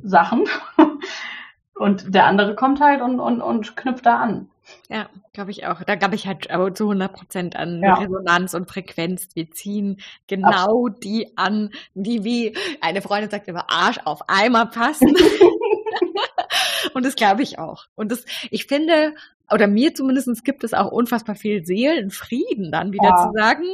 Sachen. 0.04 0.46
und 1.76 2.14
der 2.14 2.26
andere 2.26 2.56
kommt 2.56 2.80
halt 2.80 3.02
und, 3.02 3.20
und, 3.20 3.42
und 3.42 3.76
knüpft 3.76 4.06
da 4.06 4.18
an. 4.20 4.50
Ja, 4.90 5.10
glaube 5.34 5.52
ich 5.52 5.66
auch. 5.66 5.82
Da 5.84 5.96
glaube 5.96 6.16
ich 6.16 6.28
halt 6.28 6.48
zu 6.76 6.84
100 6.84 7.14
Prozent 7.14 7.56
an 7.56 7.82
ja. 7.82 7.96
Resonanz 7.96 8.54
und 8.54 8.70
Frequenz. 8.70 9.30
Wir 9.34 9.50
ziehen 9.50 10.00
genau 10.28 10.50
Absolut. 10.50 11.04
die 11.04 11.38
an, 11.38 11.72
die 11.94 12.24
wie 12.24 12.56
eine 12.82 13.02
Freundin 13.02 13.30
sagt 13.30 13.48
immer 13.48 13.70
Arsch 13.70 14.00
auf 14.06 14.22
Eimer 14.28 14.66
passen. 14.66 15.16
und 16.94 17.06
das 17.06 17.16
glaube 17.16 17.44
ich 17.44 17.60
auch. 17.60 17.86
Und 17.96 18.12
das, 18.12 18.26
ich 18.50 18.66
finde, 18.66 19.14
oder 19.52 19.68
mir 19.68 19.94
zumindest 19.94 20.44
gibt 20.44 20.64
es 20.64 20.74
auch 20.74 20.92
unfassbar 20.92 21.36
viel 21.36 21.66
Seelenfrieden 21.66 22.72
dann 22.72 22.92
wieder 22.92 23.10
ja. 23.10 23.28
zu 23.28 23.32
sagen, 23.34 23.66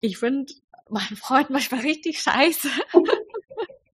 ich 0.00 0.18
finde 0.18 0.52
meinen 0.88 1.16
Freund 1.16 1.50
manchmal 1.50 1.80
richtig 1.80 2.20
scheiße. 2.20 2.68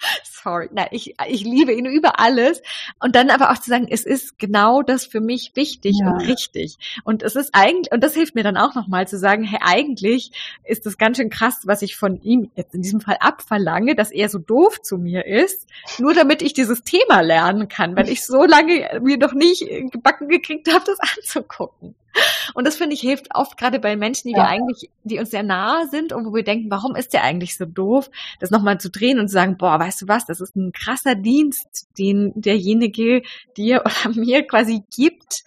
Sorry, 0.25 0.69
nein, 0.73 0.89
ich, 0.91 1.15
ich 1.29 1.43
liebe 1.43 1.73
ihn 1.73 1.87
über 1.87 2.21
alles. 2.21 2.63
Und 3.01 3.17
dann 3.17 3.31
aber 3.31 3.51
auch 3.51 3.59
zu 3.59 3.71
sagen, 3.71 3.87
es 3.91 4.05
ist 4.05 4.39
genau 4.39 4.83
das 4.83 5.07
für 5.07 5.21
mich 5.21 5.53
wichtig 5.55 5.97
ja. 6.01 6.11
und 6.11 6.21
richtig. 6.21 6.77
Und 7.05 7.23
es 7.23 7.37
ist 7.37 7.51
eigentlich, 7.53 7.93
und 7.93 8.03
das 8.03 8.15
hilft 8.15 8.35
mir 8.35 8.43
dann 8.43 8.57
auch 8.57 8.75
nochmal 8.75 9.09
zu 9.09 9.19
sagen, 9.19 9.45
hey, 9.45 9.61
eigentlich 9.63 10.33
ist 10.65 10.87
das 10.87 10.99
ganz 10.99 11.17
schön 11.17 11.31
krass, 11.31 11.63
was 11.65 11.83
ich 11.83 11.97
von 11.97 12.21
ihm 12.23 12.51
jetzt 12.55 12.75
in 12.75 12.83
diesem 12.83 13.01
Fall 13.01 13.17
abverlange, 13.21 13.95
dass 13.95 14.11
er 14.11 14.29
so 14.29 14.39
doof 14.39 14.81
zu 14.83 14.99
mir 14.99 15.27
ist, 15.27 15.69
nur 15.99 16.15
damit 16.15 16.43
ich 16.43 16.53
dieses 16.53 16.83
Thema 16.83 17.21
lernen 17.21 17.69
kann, 17.69 17.97
weil 17.97 18.09
ich 18.09 18.25
so 18.25 18.45
lange 18.45 19.01
mir 19.03 19.17
noch 19.17 19.33
nicht 19.33 19.67
gebacken 19.91 20.29
gekriegt 20.29 20.73
habe, 20.73 20.85
das 20.87 20.99
anzugucken. 21.01 21.95
Und 22.55 22.67
das 22.67 22.77
finde 22.77 22.95
ich 22.95 23.01
hilft 23.01 23.35
oft 23.35 23.57
gerade 23.57 23.79
bei 23.79 23.97
Menschen, 23.97 24.29
die 24.29 24.35
ja. 24.35 24.45
wir 24.45 24.49
eigentlich, 24.49 24.91
die 25.03 25.19
uns 25.19 25.31
sehr 25.31 25.43
nahe 25.43 25.89
sind 25.89 26.13
und 26.13 26.27
wo 26.27 26.35
wir 26.35 26.45
denken, 26.45 26.71
warum 26.71 26.95
ist 26.95 27.13
der 27.13 27.25
eigentlich 27.25 27.57
so 27.57 27.65
doof, 27.65 28.11
das 28.41 28.51
nochmal 28.51 28.79
zu 28.79 28.91
drehen 28.91 29.19
und 29.19 29.29
zu 29.29 29.35
sagen, 29.35 29.57
boah, 29.57 29.79
weißt 29.79 30.03
du 30.03 30.09
was, 30.09 30.27
das 30.27 30.41
ist 30.41 30.57
ein 30.57 30.73
krasser 30.73 31.15
Dienst, 31.15 31.89
den 31.99 32.33
derjenige 32.37 33.23
dir 33.57 33.83
oder 34.07 34.15
mir 34.15 34.47
quasi 34.47 34.83
gibt, 34.95 35.45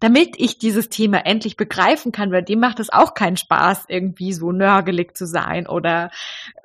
damit 0.00 0.36
ich 0.38 0.58
dieses 0.58 0.88
Thema 0.88 1.26
endlich 1.26 1.58
begreifen 1.58 2.10
kann, 2.10 2.32
weil 2.32 2.42
dem 2.42 2.60
macht 2.60 2.80
es 2.80 2.90
auch 2.90 3.12
keinen 3.12 3.36
Spaß, 3.36 3.84
irgendwie 3.88 4.32
so 4.32 4.50
nörgelig 4.50 5.14
zu 5.14 5.26
sein 5.26 5.66
oder 5.66 6.10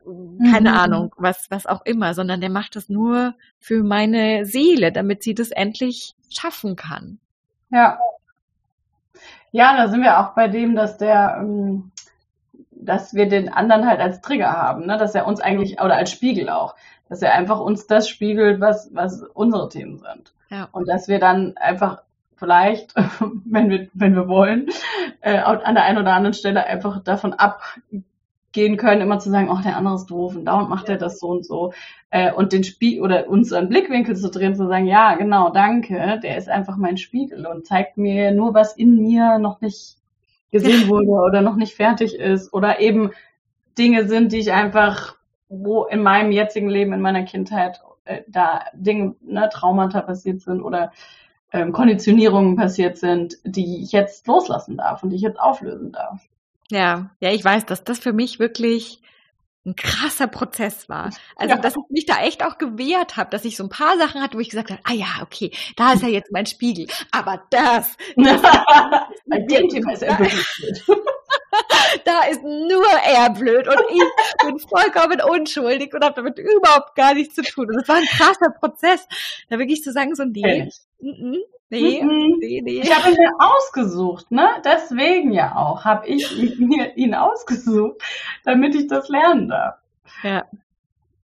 keine 0.05 0.69
mhm. 0.69 0.77
Ahnung, 0.77 1.15
was, 1.17 1.47
was 1.49 1.65
auch 1.65 1.83
immer, 1.85 2.13
sondern 2.13 2.39
der 2.39 2.49
macht 2.49 2.75
das 2.75 2.87
nur 2.87 3.33
für 3.59 3.83
meine 3.83 4.45
Seele, 4.45 4.91
damit 4.91 5.23
sie 5.23 5.33
das 5.33 5.51
endlich 5.51 6.15
schaffen 6.29 6.75
kann. 6.75 7.19
Ja, 7.71 7.99
ja, 9.55 9.73
da 9.77 9.87
sind 9.87 10.01
wir 10.03 10.19
auch 10.19 10.33
bei 10.35 10.49
dem, 10.49 10.75
dass 10.75 10.97
der, 10.97 11.37
ähm, 11.39 11.91
dass 12.71 13.13
wir 13.13 13.29
den 13.29 13.47
anderen 13.47 13.87
halt 13.87 14.01
als 14.01 14.19
Trigger 14.19 14.51
haben, 14.51 14.85
ne? 14.85 14.97
dass 14.97 15.15
er 15.15 15.25
uns 15.25 15.39
eigentlich, 15.39 15.79
oder 15.79 15.95
als 15.95 16.11
Spiegel 16.11 16.49
auch, 16.49 16.75
dass 17.07 17.21
er 17.21 17.33
einfach 17.33 17.61
uns 17.61 17.87
das 17.87 18.09
spiegelt, 18.09 18.59
was, 18.59 18.93
was 18.93 19.23
unsere 19.33 19.69
Themen 19.69 19.99
sind. 19.99 20.33
Ja. 20.49 20.67
Und 20.73 20.89
dass 20.89 21.07
wir 21.07 21.19
dann 21.19 21.55
einfach 21.55 22.01
vielleicht, 22.35 22.93
wenn 23.45 23.69
wir, 23.69 23.87
wenn 23.93 24.13
wir 24.13 24.27
wollen, 24.27 24.67
äh, 25.21 25.37
an 25.37 25.73
der 25.73 25.85
einen 25.85 25.99
oder 25.99 26.13
anderen 26.13 26.33
Stelle 26.33 26.65
einfach 26.65 27.01
davon 27.01 27.31
ab 27.31 27.61
gehen 28.55 28.77
können, 28.77 29.01
immer 29.01 29.19
zu 29.19 29.29
sagen, 29.29 29.49
ach, 29.51 29.61
der 29.61 29.77
andere 29.77 29.95
ist 29.95 30.07
doof 30.07 30.35
und 30.35 30.45
dauernd 30.45 30.69
macht 30.69 30.89
er 30.89 30.97
das 30.97 31.19
so 31.19 31.27
und 31.27 31.45
so. 31.45 31.73
Äh, 32.09 32.33
und 32.33 32.53
den 32.53 32.63
Spiegel 32.63 33.03
oder 33.03 33.29
unseren 33.29 33.69
Blickwinkel 33.69 34.15
zu 34.15 34.31
drehen, 34.31 34.55
zu 34.55 34.67
sagen, 34.67 34.87
ja, 34.87 35.13
genau, 35.15 35.49
danke, 35.51 36.19
der 36.23 36.37
ist 36.37 36.49
einfach 36.49 36.77
mein 36.77 36.97
Spiegel 36.97 37.45
und 37.45 37.67
zeigt 37.67 37.97
mir 37.97 38.31
nur, 38.31 38.53
was 38.53 38.75
in 38.75 38.95
mir 38.95 39.37
noch 39.37 39.61
nicht 39.61 39.97
gesehen 40.51 40.87
wurde 40.87 41.09
oder 41.09 41.41
noch 41.41 41.57
nicht 41.57 41.75
fertig 41.75 42.15
ist 42.15 42.53
oder 42.53 42.79
eben 42.79 43.11
Dinge 43.77 44.07
sind, 44.07 44.31
die 44.31 44.39
ich 44.39 44.53
einfach, 44.53 45.17
wo 45.49 45.83
in 45.83 46.01
meinem 46.01 46.31
jetzigen 46.31 46.69
Leben, 46.69 46.93
in 46.93 47.01
meiner 47.01 47.23
Kindheit, 47.23 47.81
äh, 48.05 48.21
da 48.27 48.61
Dinge, 48.73 49.15
ne, 49.21 49.49
Traumata 49.51 50.01
passiert 50.01 50.41
sind 50.41 50.61
oder 50.61 50.93
ähm, 51.51 51.73
Konditionierungen 51.73 52.55
passiert 52.55 52.97
sind, 52.97 53.37
die 53.43 53.83
ich 53.83 53.91
jetzt 53.91 54.25
loslassen 54.27 54.77
darf 54.77 55.03
und 55.03 55.09
die 55.09 55.17
ich 55.17 55.21
jetzt 55.21 55.39
auflösen 55.39 55.91
darf. 55.91 56.21
Ja, 56.71 57.11
ja, 57.19 57.31
ich 57.31 57.43
weiß, 57.43 57.65
dass 57.65 57.83
das 57.83 57.99
für 57.99 58.13
mich 58.13 58.39
wirklich 58.39 59.01
ein 59.65 59.75
krasser 59.75 60.27
Prozess 60.27 60.89
war. 60.89 61.09
Also, 61.35 61.55
ja. 61.55 61.61
dass 61.61 61.75
ich 61.75 61.83
mich 61.89 62.05
da 62.05 62.21
echt 62.23 62.43
auch 62.43 62.57
gewehrt 62.59 63.17
habe, 63.17 63.31
dass 63.31 63.45
ich 63.45 63.57
so 63.57 63.63
ein 63.63 63.69
paar 63.69 63.97
Sachen 63.97 64.21
hatte, 64.21 64.37
wo 64.37 64.41
ich 64.41 64.49
gesagt 64.49 64.69
habe, 64.69 64.81
ah 64.83 64.93
ja, 64.93 65.07
okay, 65.23 65.51
da 65.75 65.93
ist 65.93 66.03
ja 66.03 66.07
jetzt 66.07 66.31
mein 66.31 66.45
Spiegel, 66.45 66.87
aber 67.11 67.43
das, 67.49 67.97
das 68.15 68.41
bei 69.25 69.39
dem 69.39 69.69
Thema 69.69 69.93
ist 69.93 70.03
er 70.03 70.17
da 72.03 72.23
ist 72.29 72.43
nur 72.43 72.85
er 72.85 73.29
blöd 73.29 73.67
und 73.67 73.79
ich 73.91 74.45
bin 74.45 74.59
vollkommen 74.59 75.21
unschuldig 75.21 75.93
und 75.93 76.03
habe 76.03 76.15
damit 76.15 76.37
überhaupt 76.37 76.95
gar 76.95 77.13
nichts 77.13 77.35
zu 77.35 77.43
tun. 77.43 77.67
Und 77.69 77.75
das 77.77 77.87
war 77.87 77.95
ein 77.95 78.05
krasser 78.05 78.49
Prozess, 78.51 79.07
da 79.49 79.57
wirklich 79.57 79.81
zu 79.81 79.91
sagen, 79.91 80.15
so 80.15 80.23
nee, 80.25 80.69
Nee, 81.69 82.01
mhm. 82.03 82.37
nee, 82.39 82.61
nee. 82.63 82.81
Ich 82.81 82.95
habe 82.95 83.09
ihn 83.09 83.17
mir 83.17 83.33
ausgesucht, 83.39 84.31
ne? 84.31 84.49
Deswegen 84.63 85.31
ja 85.31 85.55
auch 85.55 85.83
habe 85.83 86.07
ich 86.07 86.29
mir 86.59 86.95
ihn 86.95 87.15
ausgesucht, 87.15 88.01
damit 88.43 88.75
ich 88.75 88.87
das 88.87 89.09
lernen 89.09 89.49
darf. 89.49 89.75
Ja. 90.23 90.45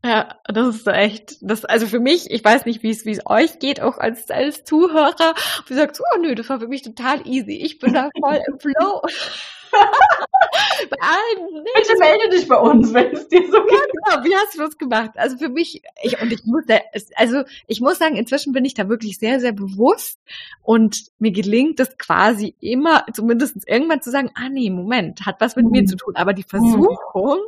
Ja, 0.03 0.39
das 0.45 0.77
ist 0.77 0.87
echt, 0.87 1.37
das, 1.41 1.63
also 1.63 1.85
für 1.85 1.99
mich, 1.99 2.31
ich 2.31 2.43
weiß 2.43 2.65
nicht, 2.65 2.81
wie 2.81 2.89
es, 2.89 3.05
wie 3.05 3.11
es 3.11 3.23
euch 3.27 3.59
geht, 3.59 3.81
auch 3.81 3.99
als, 3.99 4.31
als 4.31 4.63
Zuhörer, 4.63 5.35
wie 5.67 5.75
sagt, 5.75 5.99
oh 5.99 6.19
nö, 6.19 6.33
das 6.33 6.49
war 6.49 6.59
für 6.59 6.67
mich 6.67 6.81
total 6.81 7.27
easy. 7.27 7.53
Ich 7.53 7.77
bin 7.77 7.93
da 7.93 8.09
voll 8.19 8.41
im 8.47 8.59
Flow. 8.59 9.03
Bei 9.71 10.97
allen. 10.99 11.63
Nee, 11.63 11.69
Bitte 11.75 11.97
melde 11.99 12.29
dich 12.29 12.47
bei 12.47 12.57
uns, 12.57 12.93
wenn 12.93 13.11
es 13.11 13.27
dir 13.27 13.43
so 13.45 13.63
geht. 13.63 13.71
Ja, 13.71 14.15
genau. 14.15 14.25
Wie 14.25 14.35
hast 14.35 14.55
du 14.55 14.59
das 14.59 14.77
gemacht? 14.77 15.11
Also 15.15 15.37
für 15.37 15.49
mich, 15.49 15.81
ich, 16.03 16.21
und 16.21 16.31
ich 16.31 16.43
muss 16.45 16.63
da, 16.67 16.79
also 17.15 17.43
ich 17.67 17.81
muss 17.81 17.99
sagen, 17.99 18.15
inzwischen 18.15 18.53
bin 18.53 18.65
ich 18.65 18.73
da 18.73 18.89
wirklich 18.89 19.17
sehr, 19.17 19.39
sehr 19.39 19.51
bewusst 19.51 20.19
und 20.63 21.05
mir 21.19 21.31
gelingt 21.31 21.79
es 21.79 21.97
quasi 21.97 22.55
immer, 22.59 23.05
zumindest 23.13 23.67
irgendwann 23.67 24.01
zu 24.01 24.11
sagen, 24.11 24.31
ah 24.35 24.49
nee, 24.49 24.69
Moment, 24.69 25.25
hat 25.25 25.39
was 25.39 25.55
mit 25.55 25.65
mhm. 25.65 25.71
mir 25.71 25.85
zu 25.85 25.95
tun. 25.95 26.15
Aber 26.15 26.33
die 26.33 26.43
Versuchung 26.43 27.39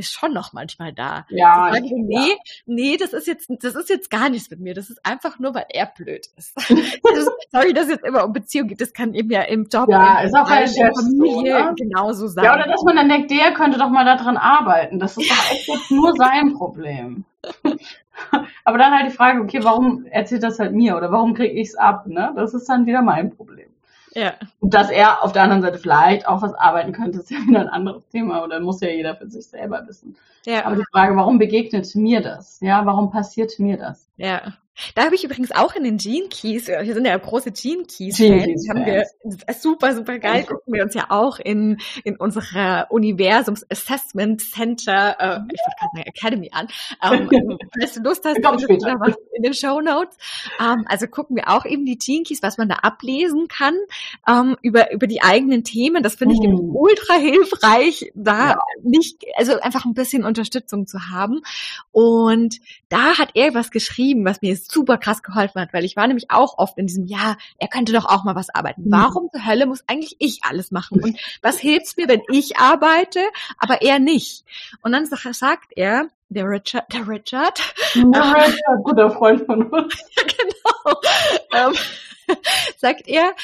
ist 0.00 0.12
schon 0.12 0.32
noch 0.32 0.52
manchmal 0.52 0.92
da. 0.92 1.26
Ja. 1.28 1.70
Sagen, 1.72 2.06
nee, 2.06 2.30
ja. 2.30 2.34
nee, 2.66 2.96
das 2.96 3.12
ist 3.12 3.26
jetzt, 3.26 3.50
das 3.60 3.74
ist 3.74 3.88
jetzt 3.88 4.10
gar 4.10 4.28
nichts 4.28 4.50
mit 4.50 4.60
mir. 4.60 4.74
Das 4.74 4.90
ist 4.90 5.04
einfach 5.04 5.38
nur, 5.38 5.54
weil 5.54 5.66
er 5.68 5.86
blöd 5.86 6.26
ist. 6.36 6.54
sorry, 7.52 7.72
dass 7.72 7.84
es 7.84 7.90
jetzt 7.90 8.04
immer 8.04 8.24
um 8.24 8.32
Beziehung 8.32 8.68
geht. 8.68 8.80
Das 8.80 8.92
kann 8.92 9.14
eben 9.14 9.30
ja 9.30 9.42
im 9.42 9.68
Job, 9.70 9.88
ja, 9.90 10.22
ist 10.22 10.34
auch 10.34 10.50
in 10.50 10.72
der 10.72 10.92
Familie 10.94 11.68
so, 11.68 11.69
ne? 11.70 11.88
genauso 11.88 12.26
sein. 12.28 12.44
Ja, 12.44 12.54
oder 12.54 12.66
dass 12.66 12.82
man 12.82 12.96
dann 12.96 13.08
denkt, 13.08 13.30
der 13.30 13.52
könnte 13.52 13.78
doch 13.78 13.90
mal 13.90 14.04
daran 14.04 14.36
arbeiten. 14.36 14.98
Das 14.98 15.16
ist 15.16 15.30
doch 15.30 15.52
echt 15.52 15.68
jetzt 15.68 15.90
nur 15.90 16.14
sein 16.16 16.54
Problem. 16.54 17.24
Aber 18.64 18.78
dann 18.78 18.92
halt 18.92 19.10
die 19.10 19.16
Frage, 19.16 19.40
okay, 19.40 19.60
warum 19.62 20.04
erzählt 20.06 20.42
das 20.42 20.58
halt 20.58 20.72
mir 20.72 20.96
oder 20.96 21.10
warum 21.10 21.34
kriege 21.34 21.54
ich 21.54 21.68
es 21.68 21.74
ab? 21.74 22.06
Ne? 22.06 22.32
Das 22.36 22.54
ist 22.54 22.68
dann 22.68 22.86
wieder 22.86 23.02
mein 23.02 23.30
Problem. 23.34 23.68
Ja. 24.12 24.34
Und 24.58 24.74
dass 24.74 24.90
er 24.90 25.22
auf 25.22 25.32
der 25.32 25.42
anderen 25.42 25.62
Seite 25.62 25.78
vielleicht 25.78 26.26
auch 26.26 26.42
was 26.42 26.54
arbeiten 26.54 26.92
könnte, 26.92 27.20
ist 27.20 27.30
ja 27.30 27.38
wieder 27.46 27.60
ein 27.60 27.68
anderes 27.68 28.06
Thema 28.08 28.44
oder 28.44 28.60
muss 28.60 28.80
ja 28.80 28.88
jeder 28.88 29.16
für 29.16 29.28
sich 29.28 29.46
selber 29.46 29.86
wissen. 29.86 30.16
Ja. 30.44 30.64
Aber 30.64 30.76
die 30.76 30.84
Frage, 30.92 31.16
warum 31.16 31.38
begegnet 31.38 31.94
mir 31.94 32.20
das? 32.20 32.60
Ja, 32.60 32.84
warum 32.86 33.10
passiert 33.10 33.58
mir 33.58 33.76
das? 33.76 34.08
Ja. 34.16 34.54
Da 34.94 35.04
habe 35.04 35.14
ich 35.14 35.24
übrigens 35.24 35.52
auch 35.52 35.74
in 35.74 35.84
den 35.84 35.96
Gene 35.98 36.28
Keys, 36.28 36.68
wir 36.68 36.94
sind 36.94 37.06
ja 37.06 37.16
große 37.16 37.52
Gene 37.52 37.84
Keys 37.84 38.16
Fans, 38.16 38.68
haben 38.68 38.86
wir 38.86 39.04
super, 39.58 39.94
super 39.94 40.18
geil, 40.18 40.44
gucken 40.44 40.74
wir 40.74 40.82
uns 40.82 40.94
ja 40.94 41.06
auch 41.10 41.38
in, 41.38 41.78
in 42.04 42.16
unserer 42.16 42.86
Universums 42.90 43.64
Assessment 43.70 44.40
Center, 44.40 45.16
äh, 45.18 45.40
ich 45.52 45.60
würde 45.60 45.76
gerade 45.78 45.96
sagen 45.96 46.06
Academy 46.06 46.50
an. 46.52 46.68
Ähm, 47.02 47.58
falls 47.78 47.94
du 47.94 48.00
Lust 48.02 48.24
hast, 48.24 48.42
was 48.42 49.16
in 49.40 49.42
den 49.42 49.54
Show 49.54 49.80
Notes. 49.80 50.16
Ähm, 50.60 50.84
also 50.86 51.06
gucken 51.06 51.36
wir 51.36 51.48
auch 51.48 51.64
eben 51.64 51.84
die 51.86 51.98
Gene 51.98 52.24
Keys, 52.24 52.42
was 52.42 52.58
man 52.58 52.68
da 52.68 52.76
ablesen 52.76 53.48
kann, 53.48 53.74
ähm, 54.28 54.56
über, 54.62 54.92
über 54.92 55.06
die 55.06 55.22
eigenen 55.22 55.64
Themen. 55.64 56.02
Das 56.02 56.16
finde 56.16 56.34
ich 56.34 56.40
mm. 56.40 56.76
ultra 56.76 57.14
hilfreich, 57.14 58.12
da 58.14 58.50
ja. 58.50 58.58
nicht, 58.82 59.24
also 59.36 59.58
einfach 59.60 59.84
ein 59.84 59.94
bisschen 59.94 60.24
Unterstützung 60.24 60.86
zu 60.86 61.10
haben. 61.10 61.40
Und 61.92 62.60
da 62.88 63.18
hat 63.18 63.30
er 63.34 63.54
was 63.54 63.70
geschrieben, 63.70 64.24
was 64.24 64.42
mir 64.42 64.52
super 64.70 64.98
krass 64.98 65.22
geholfen 65.22 65.60
hat, 65.60 65.72
weil 65.72 65.84
ich 65.84 65.96
war 65.96 66.06
nämlich 66.06 66.30
auch 66.30 66.58
oft 66.58 66.78
in 66.78 66.86
diesem, 66.86 67.06
ja, 67.06 67.36
er 67.58 67.68
könnte 67.68 67.92
doch 67.92 68.06
auch 68.06 68.24
mal 68.24 68.34
was 68.34 68.50
arbeiten. 68.50 68.84
Mhm. 68.84 68.92
Warum 68.92 69.28
zur 69.30 69.44
Hölle 69.46 69.66
muss 69.66 69.84
eigentlich 69.86 70.16
ich 70.18 70.40
alles 70.44 70.70
machen? 70.70 71.02
Und 71.02 71.18
was 71.42 71.58
hilft's 71.58 71.96
mir, 71.96 72.08
wenn 72.08 72.22
ich 72.30 72.58
arbeite, 72.58 73.20
aber 73.58 73.82
er 73.82 73.98
nicht? 73.98 74.44
Und 74.82 74.92
dann 74.92 75.06
sagt 75.06 75.72
er, 75.76 76.08
der 76.28 76.44
Richard, 76.48 76.92
der 76.92 77.08
Richard, 77.08 77.60
der 77.94 78.04
Richard, 78.04 78.84
guter 78.84 79.10
Freund 79.10 79.44
von 79.46 79.66
uns. 79.66 79.94
ja, 80.16 80.22
genau, 80.22 81.70
ähm, 81.70 82.36
sagt 82.78 83.08
er, 83.08 83.34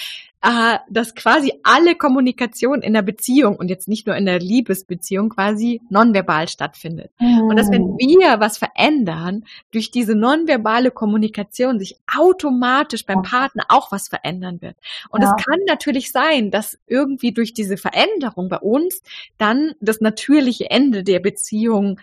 äh, 0.42 0.78
dass 0.90 1.14
quasi 1.14 1.52
alle 1.62 1.94
Kommunikation 1.94 2.82
in 2.82 2.92
der 2.92 3.02
Beziehung 3.02 3.56
und 3.56 3.68
jetzt 3.68 3.88
nicht 3.88 4.06
nur 4.06 4.16
in 4.16 4.26
der 4.26 4.38
Liebesbeziehung 4.38 5.30
quasi 5.30 5.80
nonverbal 5.88 6.48
stattfindet. 6.48 7.10
Mhm. 7.18 7.48
Und 7.48 7.56
dass 7.56 7.70
wenn 7.70 7.94
mm. 7.94 7.98
wir 7.98 8.38
was 8.38 8.58
verändern, 8.58 9.44
durch 9.72 9.90
diese 9.90 10.14
nonverbale 10.14 10.90
Kommunikation 10.90 11.78
sich 11.78 11.96
automatisch 12.14 13.06
beim 13.06 13.22
Partner 13.22 13.64
auch 13.68 13.92
was 13.92 14.08
verändern 14.08 14.60
wird. 14.60 14.76
Und 15.10 15.22
es 15.22 15.30
ja. 15.30 15.36
kann 15.36 15.60
natürlich 15.66 16.12
sein, 16.12 16.50
dass 16.50 16.78
irgendwie 16.86 17.32
durch 17.32 17.54
diese 17.54 17.76
Veränderung 17.76 18.48
bei 18.48 18.58
uns 18.58 19.02
dann 19.38 19.72
das 19.80 20.00
natürliche 20.00 20.70
Ende 20.70 21.02
der 21.02 21.20
Beziehung 21.20 21.98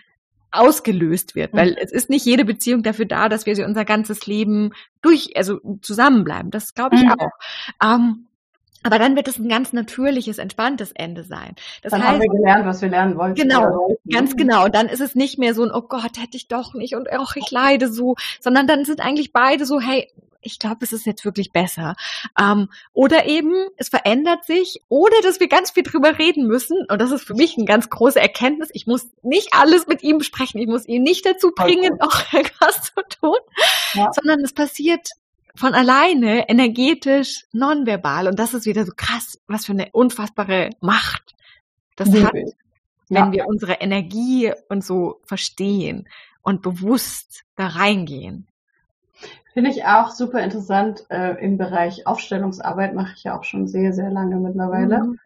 ausgelöst 0.54 1.34
wird, 1.34 1.52
weil 1.52 1.72
mhm. 1.72 1.76
es 1.80 1.92
ist 1.92 2.10
nicht 2.10 2.24
jede 2.24 2.44
Beziehung 2.44 2.82
dafür 2.82 3.06
da, 3.06 3.28
dass 3.28 3.46
wir 3.46 3.56
sie 3.56 3.64
unser 3.64 3.84
ganzes 3.84 4.26
Leben 4.26 4.72
durch, 5.02 5.36
also 5.36 5.60
zusammenbleiben. 5.82 6.50
Das 6.50 6.74
glaube 6.74 6.96
ich 6.96 7.02
mhm. 7.02 7.14
auch. 7.18 7.30
Ähm, 7.82 8.26
aber 8.84 8.98
dann 8.98 9.16
wird 9.16 9.28
es 9.28 9.38
ein 9.38 9.48
ganz 9.48 9.72
natürliches, 9.72 10.36
entspanntes 10.36 10.92
Ende 10.92 11.24
sein. 11.24 11.54
Das 11.82 11.90
dann 11.90 12.02
heißt, 12.02 12.12
haben 12.12 12.20
wir 12.20 12.28
gelernt, 12.28 12.66
was 12.66 12.82
wir 12.82 12.90
lernen 12.90 13.16
wollten. 13.16 13.34
Genau, 13.34 13.96
ganz 14.10 14.36
genau. 14.36 14.66
Und 14.66 14.74
dann 14.74 14.88
ist 14.88 15.00
es 15.00 15.14
nicht 15.14 15.38
mehr 15.38 15.54
so 15.54 15.64
ein, 15.64 15.70
oh 15.72 15.80
Gott, 15.80 16.18
hätte 16.18 16.36
ich 16.36 16.48
doch 16.48 16.74
nicht 16.74 16.94
und 16.94 17.08
ach, 17.10 17.34
ich 17.36 17.50
leide 17.50 17.90
so, 17.90 18.14
sondern 18.40 18.66
dann 18.66 18.84
sind 18.84 19.00
eigentlich 19.00 19.32
beide 19.32 19.64
so, 19.64 19.80
hey, 19.80 20.10
ich 20.44 20.58
glaube, 20.58 20.78
es 20.82 20.92
ist 20.92 21.06
jetzt 21.06 21.24
wirklich 21.24 21.52
besser. 21.52 21.96
Ähm, 22.40 22.68
oder 22.92 23.26
eben, 23.26 23.52
es 23.76 23.88
verändert 23.88 24.44
sich, 24.44 24.82
oder 24.88 25.16
dass 25.22 25.40
wir 25.40 25.48
ganz 25.48 25.72
viel 25.72 25.82
drüber 25.82 26.18
reden 26.18 26.46
müssen. 26.46 26.78
Und 26.88 27.00
das 27.00 27.10
ist 27.10 27.24
für 27.24 27.34
mich 27.34 27.56
eine 27.56 27.66
ganz 27.66 27.90
große 27.90 28.20
Erkenntnis. 28.20 28.70
Ich 28.72 28.86
muss 28.86 29.08
nicht 29.22 29.48
alles 29.52 29.86
mit 29.86 30.02
ihm 30.02 30.18
besprechen. 30.18 30.60
Ich 30.60 30.68
muss 30.68 30.86
ihn 30.86 31.02
nicht 31.02 31.26
dazu 31.26 31.50
bringen, 31.54 31.96
auch 32.00 32.32
irgendwas 32.32 32.82
zu 32.82 33.02
tun, 33.20 33.38
ja. 33.94 34.10
sondern 34.12 34.40
es 34.40 34.52
passiert 34.52 35.08
von 35.54 35.74
alleine 35.74 36.48
energetisch 36.48 37.46
nonverbal. 37.52 38.28
Und 38.28 38.38
das 38.38 38.54
ist 38.54 38.66
wieder 38.66 38.84
so 38.84 38.92
krass, 38.96 39.40
was 39.46 39.66
für 39.66 39.72
eine 39.72 39.88
unfassbare 39.92 40.70
Macht 40.80 41.34
das 41.96 42.12
ja. 42.12 42.24
hat, 42.24 42.34
wenn 42.34 42.52
ja. 43.26 43.32
wir 43.32 43.46
unsere 43.46 43.74
Energie 43.74 44.52
und 44.68 44.84
so 44.84 45.20
verstehen 45.24 46.08
und 46.42 46.62
bewusst 46.62 47.44
da 47.56 47.68
reingehen. 47.68 48.48
Finde 49.52 49.70
ich 49.70 49.84
auch 49.84 50.10
super 50.10 50.40
interessant. 50.40 51.06
Äh, 51.10 51.42
Im 51.44 51.58
Bereich 51.58 52.06
Aufstellungsarbeit 52.06 52.94
mache 52.94 53.14
ich 53.16 53.24
ja 53.24 53.38
auch 53.38 53.44
schon 53.44 53.66
sehr, 53.68 53.92
sehr 53.92 54.10
lange 54.10 54.36
mittlerweile. 54.36 55.04
Mhm. 55.04 55.20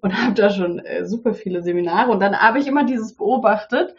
Und 0.00 0.22
habe 0.22 0.34
da 0.34 0.50
schon 0.50 0.78
äh, 0.80 1.04
super 1.04 1.34
viele 1.34 1.62
Seminare. 1.62 2.10
Und 2.10 2.20
dann 2.20 2.38
habe 2.38 2.58
ich 2.58 2.66
immer 2.66 2.84
dieses 2.84 3.14
beobachtet. 3.14 3.94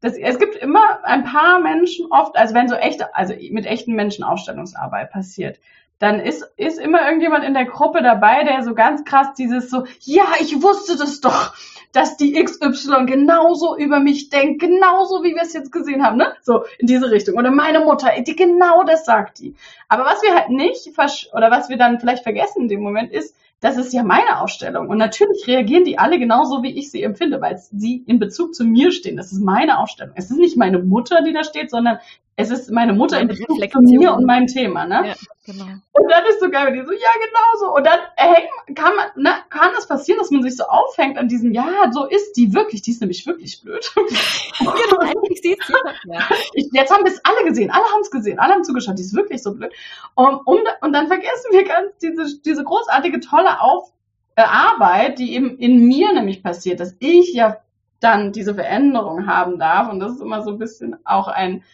Dass, 0.00 0.16
es 0.16 0.38
gibt 0.38 0.54
immer 0.56 1.04
ein 1.04 1.24
paar 1.24 1.60
Menschen 1.60 2.06
oft, 2.10 2.36
also 2.36 2.54
wenn 2.54 2.68
so 2.68 2.76
echte, 2.76 3.14
also 3.16 3.34
mit 3.50 3.66
echten 3.66 3.94
Menschen 3.94 4.22
Aufstellungsarbeit 4.22 5.10
passiert, 5.10 5.58
dann 5.98 6.20
ist, 6.20 6.44
ist 6.56 6.78
immer 6.78 7.04
irgendjemand 7.04 7.44
in 7.44 7.54
der 7.54 7.64
Gruppe 7.64 8.02
dabei, 8.02 8.44
der 8.44 8.62
so 8.62 8.74
ganz 8.74 9.04
krass 9.04 9.34
dieses 9.36 9.70
so, 9.70 9.84
ja, 10.00 10.26
ich 10.40 10.62
wusste 10.62 10.96
das 10.96 11.20
doch 11.20 11.54
dass 11.92 12.16
die 12.16 12.32
XY 12.32 13.06
genauso 13.06 13.76
über 13.76 14.00
mich 14.00 14.28
denkt, 14.28 14.60
genauso 14.60 15.22
wie 15.22 15.34
wir 15.34 15.42
es 15.42 15.52
jetzt 15.52 15.72
gesehen 15.72 16.04
haben, 16.04 16.16
ne? 16.16 16.34
So 16.42 16.64
in 16.78 16.86
diese 16.86 17.10
Richtung. 17.10 17.36
Oder 17.36 17.50
meine 17.50 17.80
Mutter, 17.80 18.10
die 18.20 18.36
genau 18.36 18.84
das 18.84 19.04
sagt 19.04 19.38
die. 19.38 19.54
Aber 19.88 20.04
was 20.04 20.22
wir 20.22 20.34
halt 20.34 20.50
nicht, 20.50 20.90
oder 21.32 21.50
was 21.50 21.68
wir 21.68 21.76
dann 21.76 22.00
vielleicht 22.00 22.22
vergessen 22.22 22.62
in 22.62 22.68
dem 22.68 22.82
Moment 22.82 23.10
ist, 23.12 23.34
das 23.60 23.76
ist 23.76 23.92
ja 23.92 24.04
meine 24.04 24.40
Ausstellung. 24.40 24.88
Und 24.88 24.98
natürlich 24.98 25.46
reagieren 25.48 25.84
die 25.84 25.98
alle 25.98 26.18
genauso, 26.18 26.62
wie 26.62 26.78
ich 26.78 26.92
sie 26.92 27.02
empfinde, 27.02 27.40
weil 27.40 27.58
sie 27.58 28.04
in 28.06 28.20
Bezug 28.20 28.54
zu 28.54 28.64
mir 28.64 28.92
stehen. 28.92 29.16
Das 29.16 29.32
ist 29.32 29.40
meine 29.40 29.78
Ausstellung. 29.78 30.14
Es 30.14 30.30
ist 30.30 30.38
nicht 30.38 30.56
meine 30.56 30.78
Mutter, 30.78 31.22
die 31.22 31.32
da 31.32 31.42
steht, 31.42 31.70
sondern 31.70 31.98
es 32.40 32.50
ist 32.50 32.70
meine 32.70 32.92
Mutter 32.92 33.18
in 33.20 33.26
Bezug 33.26 33.48
zu 33.48 33.80
mir 33.80 34.14
und 34.14 34.24
meinem 34.24 34.46
Thema, 34.46 34.86
ne? 34.86 35.08
Ja, 35.08 35.14
genau. 35.44 35.64
Und 35.64 36.08
dann 36.08 36.24
ist 36.26 36.38
so 36.38 36.48
geil, 36.48 36.72
die 36.72 36.86
so, 36.86 36.92
ja, 36.92 37.08
genau 37.18 37.58
so. 37.58 37.74
Und 37.74 37.84
dann 37.84 37.98
hängen, 38.14 38.76
kann 38.76 38.94
man, 38.94 39.06
ne, 39.16 39.30
kann 39.50 39.72
das 39.74 39.88
passieren, 39.88 40.20
dass 40.20 40.30
man 40.30 40.44
sich 40.44 40.56
so 40.56 40.62
aufhängt 40.62 41.18
an 41.18 41.26
diesem, 41.26 41.52
ja, 41.52 41.90
so 41.90 42.06
ist 42.06 42.34
die 42.34 42.54
wirklich, 42.54 42.82
die 42.82 42.92
ist 42.92 43.00
nämlich 43.00 43.26
wirklich 43.26 43.60
blöd. 43.60 43.92
genau, 44.60 45.00
eigentlich 45.00 45.40
sieht 45.42 45.58
sie 45.64 45.72
ja. 46.04 46.20
ich, 46.54 46.68
Jetzt 46.72 46.94
haben 46.94 47.04
wir 47.04 47.10
es 47.10 47.20
alle 47.24 47.44
gesehen, 47.44 47.72
alle 47.72 47.86
haben 47.86 48.02
es 48.02 48.10
gesehen, 48.12 48.38
alle 48.38 48.54
haben 48.54 48.62
zugeschaut, 48.62 48.96
die 48.96 49.02
ist 49.02 49.16
wirklich 49.16 49.42
so 49.42 49.52
blöd. 49.52 49.72
Und, 50.14 50.46
um, 50.46 50.60
und 50.80 50.92
dann 50.92 51.08
vergessen 51.08 51.50
wir 51.50 51.64
ganz 51.64 51.98
diese, 52.00 52.40
diese 52.40 52.62
großartige, 52.62 53.18
tolle 53.18 53.60
Auf, 53.60 53.90
äh, 54.36 54.42
Arbeit, 54.42 55.18
die 55.18 55.34
eben 55.34 55.58
in 55.58 55.88
mir 55.88 56.12
nämlich 56.12 56.44
passiert, 56.44 56.78
dass 56.78 56.94
ich 57.00 57.34
ja 57.34 57.56
dann 57.98 58.30
diese 58.30 58.54
Veränderung 58.54 59.26
haben 59.26 59.58
darf. 59.58 59.90
Und 59.90 59.98
das 59.98 60.12
ist 60.12 60.20
immer 60.20 60.44
so 60.44 60.52
ein 60.52 60.58
bisschen 60.58 60.98
auch 61.04 61.26
ein, 61.26 61.64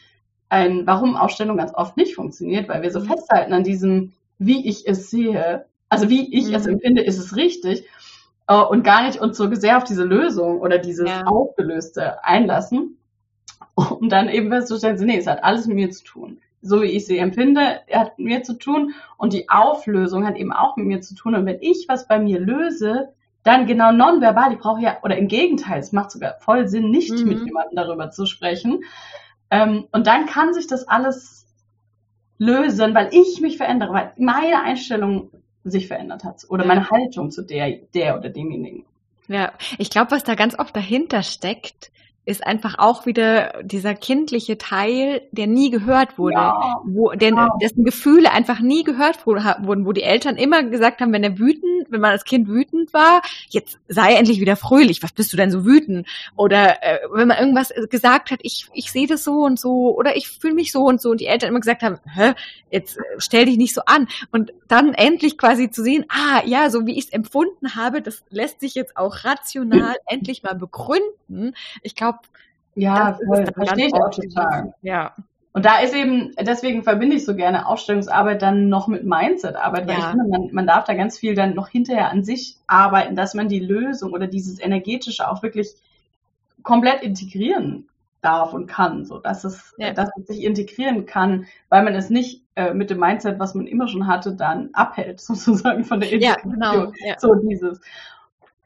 ein, 0.48 0.87
warum 0.87 1.16
Ausstellung 1.16 1.57
ganz 1.57 1.74
oft 1.74 1.96
nicht 1.96 2.14
funktioniert, 2.14 2.68
weil 2.68 2.83
wir 2.83 2.90
so 2.90 3.00
mhm. 3.00 3.07
festhalten 3.07 3.52
an 3.52 3.64
diesem, 3.64 4.12
wie 4.38 4.68
ich 4.68 4.87
es 4.87 5.11
sehe, 5.11 5.66
also 5.88 6.09
wie 6.09 6.35
ich 6.37 6.48
mhm. 6.48 6.54
es 6.54 6.66
empfinde, 6.66 7.02
ist 7.02 7.18
es 7.18 7.37
richtig 7.37 7.87
äh, 8.48 8.57
und 8.57 8.85
gar 8.85 9.07
nicht 9.07 9.20
uns 9.20 9.37
so 9.37 9.52
sehr 9.54 9.76
auf 9.76 9.85
diese 9.85 10.04
Lösung 10.04 10.61
oder 10.61 10.78
dieses 10.78 11.09
ja. 11.09 11.24
Aufgelöste 11.24 12.22
einlassen, 12.24 12.98
um 13.74 14.09
dann 14.09 14.28
eben 14.28 14.50
festzustellen, 14.50 14.96
nee, 15.04 15.18
es 15.18 15.26
hat 15.26 15.44
alles 15.44 15.66
mit 15.66 15.76
mir 15.76 15.90
zu 15.90 16.04
tun. 16.04 16.38
So 16.62 16.80
wie 16.80 16.87
ich 16.87 17.04
sie 17.04 17.18
empfinde, 17.18 17.80
hat 17.92 18.18
mit 18.18 18.26
mir 18.26 18.42
zu 18.42 18.54
tun 18.54 18.94
und 19.18 19.33
die 19.35 19.50
Auflösung 19.50 20.26
hat 20.26 20.37
eben 20.37 20.52
auch 20.52 20.76
mit 20.76 20.87
mir 20.87 21.00
zu 21.02 21.14
tun. 21.14 21.35
Und 21.35 21.44
wenn 21.44 21.61
ich 21.61 21.87
was 21.88 22.09
bei 22.09 22.18
mir 22.18 22.40
löse, 22.40 23.11
dann 23.42 23.66
genau 23.66 23.92
nonverbal, 23.92 24.52
ich 24.52 24.59
brauche 24.59 24.80
ja, 24.80 24.96
oder 25.02 25.18
im 25.18 25.28
Gegenteil, 25.28 25.78
es 25.78 25.92
macht 25.92 26.11
sogar 26.11 26.37
voll 26.40 26.66
Sinn, 26.66 26.90
nicht 26.90 27.12
mhm. 27.12 27.28
mit 27.28 27.44
jemandem 27.44 27.76
darüber 27.76 28.11
zu 28.11 28.24
sprechen, 28.24 28.83
ähm, 29.54 29.86
und 29.92 30.08
dann 30.08 30.26
kann 30.26 30.52
sich 30.52 30.66
das 30.66 30.88
alles 30.88 31.46
lösen, 32.38 32.92
weil 32.92 33.10
ich 33.12 33.40
mich 33.40 33.56
verändere, 33.56 33.92
weil 33.92 34.12
meine 34.16 34.60
Einstellung 34.62 35.30
sich 35.62 35.86
verändert 35.86 36.24
hat 36.24 36.44
oder 36.48 36.66
meine 36.66 36.90
Haltung 36.90 37.30
zu 37.30 37.42
der, 37.42 37.70
der 37.94 38.18
oder 38.18 38.30
demjenigen. 38.30 38.84
Ja, 39.28 39.52
ich 39.78 39.90
glaube, 39.90 40.10
was 40.10 40.24
da 40.24 40.34
ganz 40.34 40.58
oft 40.58 40.74
dahinter 40.74 41.22
steckt, 41.22 41.92
ist 42.26 42.46
einfach 42.46 42.78
auch 42.78 43.04
wieder 43.04 43.62
dieser 43.62 43.94
kindliche 43.94 44.56
Teil, 44.56 45.22
der 45.32 45.46
nie 45.46 45.70
gehört 45.70 46.18
wurde, 46.18 46.34
ja, 46.34 46.80
wo, 46.84 47.10
der, 47.12 47.30
ja. 47.30 47.48
dessen 47.60 47.84
Gefühle 47.84 48.32
einfach 48.32 48.60
nie 48.60 48.82
gehört 48.82 49.26
wurden, 49.26 49.84
wo 49.84 49.92
die 49.92 50.02
Eltern 50.02 50.37
immer 50.37 50.62
gesagt 50.62 51.00
haben, 51.00 51.12
wenn 51.12 51.22
er 51.22 51.38
wütend, 51.38 51.87
wenn 51.90 52.00
man 52.00 52.12
als 52.12 52.24
Kind 52.24 52.48
wütend 52.48 52.94
war, 52.94 53.20
jetzt 53.50 53.78
sei 53.88 54.14
endlich 54.14 54.40
wieder 54.40 54.56
fröhlich, 54.56 55.02
was 55.02 55.12
bist 55.12 55.32
du 55.32 55.37
denn 55.37 55.50
so 55.50 55.66
wütend? 55.66 56.06
Oder 56.34 56.82
äh, 56.82 56.98
wenn 57.12 57.28
man 57.28 57.38
irgendwas 57.38 57.72
gesagt 57.90 58.30
hat, 58.30 58.40
ich, 58.42 58.68
ich 58.72 58.90
sehe 58.90 59.06
das 59.06 59.22
so 59.22 59.42
und 59.42 59.60
so 59.60 59.94
oder 59.94 60.16
ich 60.16 60.28
fühle 60.28 60.54
mich 60.54 60.72
so 60.72 60.82
und 60.84 61.02
so 61.02 61.10
und 61.10 61.20
die 61.20 61.26
Eltern 61.26 61.50
immer 61.50 61.60
gesagt 61.60 61.82
haben, 61.82 61.98
hä, 62.14 62.32
jetzt 62.70 62.96
äh, 62.96 63.02
stell 63.18 63.46
dich 63.46 63.56
nicht 63.56 63.74
so 63.74 63.82
an. 63.87 64.08
Und 64.32 64.52
dann 64.68 64.94
endlich 64.94 65.37
quasi 65.38 65.70
zu 65.70 65.82
sehen, 65.82 66.04
ah 66.08 66.42
ja, 66.46 66.70
so 66.70 66.87
wie 66.87 66.98
ich 66.98 67.06
es 67.06 67.12
empfunden 67.12 67.74
habe, 67.74 68.02
das 68.02 68.24
lässt 68.30 68.60
sich 68.60 68.74
jetzt 68.74 68.96
auch 68.96 69.24
rational 69.24 69.94
endlich 70.06 70.42
mal 70.42 70.54
begründen. 70.54 71.54
Ich 71.82 71.94
glaube, 71.94 72.13
ja, 72.74 73.18
voll, 73.27 73.46
verstehe 73.53 73.87
ich 73.87 73.94
auch 73.94 74.11
total. 74.11 74.74
Ja. 74.83 75.14
Und 75.53 75.64
da 75.64 75.79
ist 75.79 75.94
eben, 75.94 76.35
deswegen 76.40 76.83
verbinde 76.83 77.14
ich 77.14 77.24
so 77.24 77.37
gerne 77.37 77.68
Ausstellungsarbeit 77.68 78.42
dann 78.42 78.68
noch 78.68 78.88
mit 78.88 79.05
Mindsetarbeit, 79.05 79.87
weil 79.87 79.96
ja. 79.96 80.00
ich 80.00 80.07
finde, 80.07 80.29
man, 80.29 80.48
man 80.53 80.66
darf 80.66 80.85
da 80.85 80.94
ganz 80.94 81.16
viel 81.16 81.37
dann 81.37 81.55
noch 81.55 81.68
hinterher 81.68 82.11
an 82.11 82.24
sich 82.24 82.57
arbeiten, 82.66 83.14
dass 83.14 83.35
man 83.35 83.48
die 83.48 83.61
Lösung 83.61 84.12
oder 84.12 84.27
dieses 84.27 84.61
Energetische 84.61 85.31
auch 85.31 85.44
wirklich 85.44 85.68
komplett 86.64 87.03
integrieren 87.03 87.88
darf 88.20 88.53
und 88.53 88.66
kann, 88.66 89.05
so 89.05 89.18
dass 89.18 89.44
es, 89.44 89.74
ja. 89.79 89.92
dass 89.92 90.11
es 90.16 90.27
sich 90.27 90.42
integrieren 90.42 91.07
kann, 91.07 91.46
weil 91.68 91.85
man 91.85 91.94
es 91.94 92.11
nicht 92.11 92.42
äh, 92.57 92.74
mit 92.74 92.90
dem 92.90 92.98
Mindset, 92.98 93.38
was 93.38 93.55
man 93.55 93.66
immer 93.66 93.87
schon 93.87 94.07
hatte, 94.07 94.35
dann 94.35 94.70
abhält, 94.72 95.20
sozusagen 95.20 95.85
von 95.85 96.00
der 96.00 96.11
Integration. 96.11 96.61
Ja, 96.61 96.72
genau. 96.72 96.92
Ja. 97.05 97.14
So 97.18 97.35
dieses. 97.35 97.81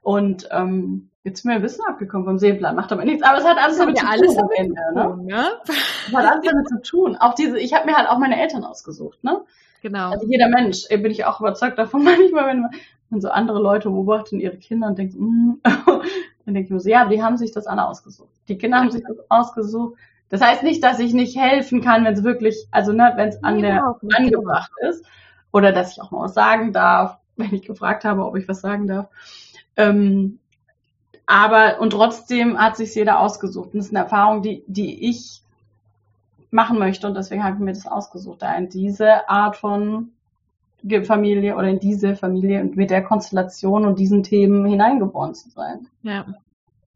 Und 0.03 0.49
ähm, 0.51 1.11
jetzt 1.25 1.43
sind 1.43 1.51
wir 1.51 1.57
ein 1.57 1.63
bisschen 1.63 1.85
abgekommen 1.87 2.27
vom 2.27 2.39
Seeplan, 2.39 2.77
macht 2.77 2.93
aber 2.93 3.05
nichts. 3.05 3.23
Aber 3.23 3.39
es 3.39 3.45
hat 3.45 3.59
alles 3.59 3.79
damit 3.79 3.99
zu 3.99 4.07
tun 4.07 4.39
am 4.39 4.51
Ende. 4.57 4.81
Ne? 4.95 5.17
ne? 5.25 5.47
Es 5.67 6.15
hat 6.15 6.25
alles 6.25 6.45
damit 6.45 6.69
zu 6.69 6.83
tun. 6.83 7.17
Auch 7.17 7.35
diese, 7.35 7.59
ich 7.59 7.75
habe 7.75 7.87
mir 7.87 7.97
halt 7.97 8.09
auch 8.09 8.19
meine 8.19 8.41
Eltern 8.41 8.65
ausgesucht, 8.65 9.23
ne? 9.23 9.41
Genau. 9.83 10.11
Also 10.11 10.27
jeder 10.27 10.49
Mensch, 10.49 10.87
äh, 10.89 10.99
bin 10.99 11.13
ich 11.13 11.25
auch 11.25 11.41
überzeugt 11.41 11.79
davon, 11.79 12.05
manchmal, 12.05 12.47
wenn 12.47 12.63
man, 12.63 12.71
wenn 13.11 13.21
so 13.21 13.29
andere 13.29 13.61
Leute 13.61 13.91
beobachten 13.91 14.41
ihre 14.41 14.57
Kinder 14.57 14.89
und 14.89 14.99
denken, 14.99 15.19
mm, 15.19 15.61
dann 15.65 16.55
denke 16.55 16.63
ich 16.63 16.71
mir 16.71 16.81
so, 16.81 16.89
ja, 16.89 17.07
die 17.07 17.23
haben 17.23 17.37
sich 17.37 17.53
das 17.53 17.67
alle 17.67 17.87
ausgesucht. 17.87 18.31
Die 18.49 18.59
Kinder 18.59 18.79
haben 18.79 18.91
sich 18.91 19.03
das 19.07 19.19
ausgesucht. 19.29 19.99
Das 20.31 20.41
heißt 20.43 20.63
nicht, 20.63 20.83
dass 20.83 20.99
ich 20.99 21.15
nicht 21.15 21.39
helfen 21.39 21.81
kann, 21.81 22.05
wenn 22.05 22.15
es 22.15 22.23
wirklich, 22.23 22.67
also 22.71 22.93
ne, 22.93 23.13
wenn 23.17 23.29
es 23.29 23.43
an 23.43 23.61
der 23.61 23.97
angebracht 24.15 24.71
ist. 24.89 25.05
Oder 25.53 25.73
dass 25.73 25.93
ich 25.93 26.03
auch 26.03 26.11
mal 26.11 26.25
was 26.25 26.35
sagen 26.35 26.73
darf, 26.73 27.19
wenn 27.37 27.55
ich 27.55 27.63
gefragt 27.63 28.05
habe, 28.05 28.25
ob 28.25 28.37
ich 28.37 28.49
was 28.49 28.61
sagen 28.61 28.87
darf. 28.87 29.09
Ähm, 29.79 30.39
aber, 31.25 31.81
und 31.81 31.91
trotzdem 31.91 32.59
hat 32.59 32.77
sich 32.77 32.95
jeder 32.95 33.21
ausgesucht. 33.21 33.73
Und 33.73 33.79
das 33.79 33.87
ist 33.87 33.95
eine 33.95 34.05
Erfahrung, 34.05 34.43
die, 34.43 34.65
die 34.67 35.09
ich 35.09 35.43
machen 36.51 36.79
möchte. 36.79 37.07
Und 37.07 37.15
deswegen 37.15 37.45
habe 37.45 37.55
ich 37.55 37.61
mir 37.61 37.73
das 37.73 37.87
ausgesucht, 37.87 38.43
da 38.43 38.55
in 38.57 38.69
diese 38.69 39.29
Art 39.29 39.57
von 39.57 40.11
Familie 41.05 41.57
oder 41.57 41.69
in 41.69 41.81
diese 41.81 42.17
Familie 42.17 42.61
und 42.61 42.77
mit 42.77 42.91
der 42.91 43.03
Konstellation 43.03 43.85
und 43.85 43.99
diesen 43.99 44.23
Themen 44.23 44.65
hineingeboren 44.67 45.35
zu 45.35 45.51
sein. 45.51 45.89
Ja. 46.03 46.27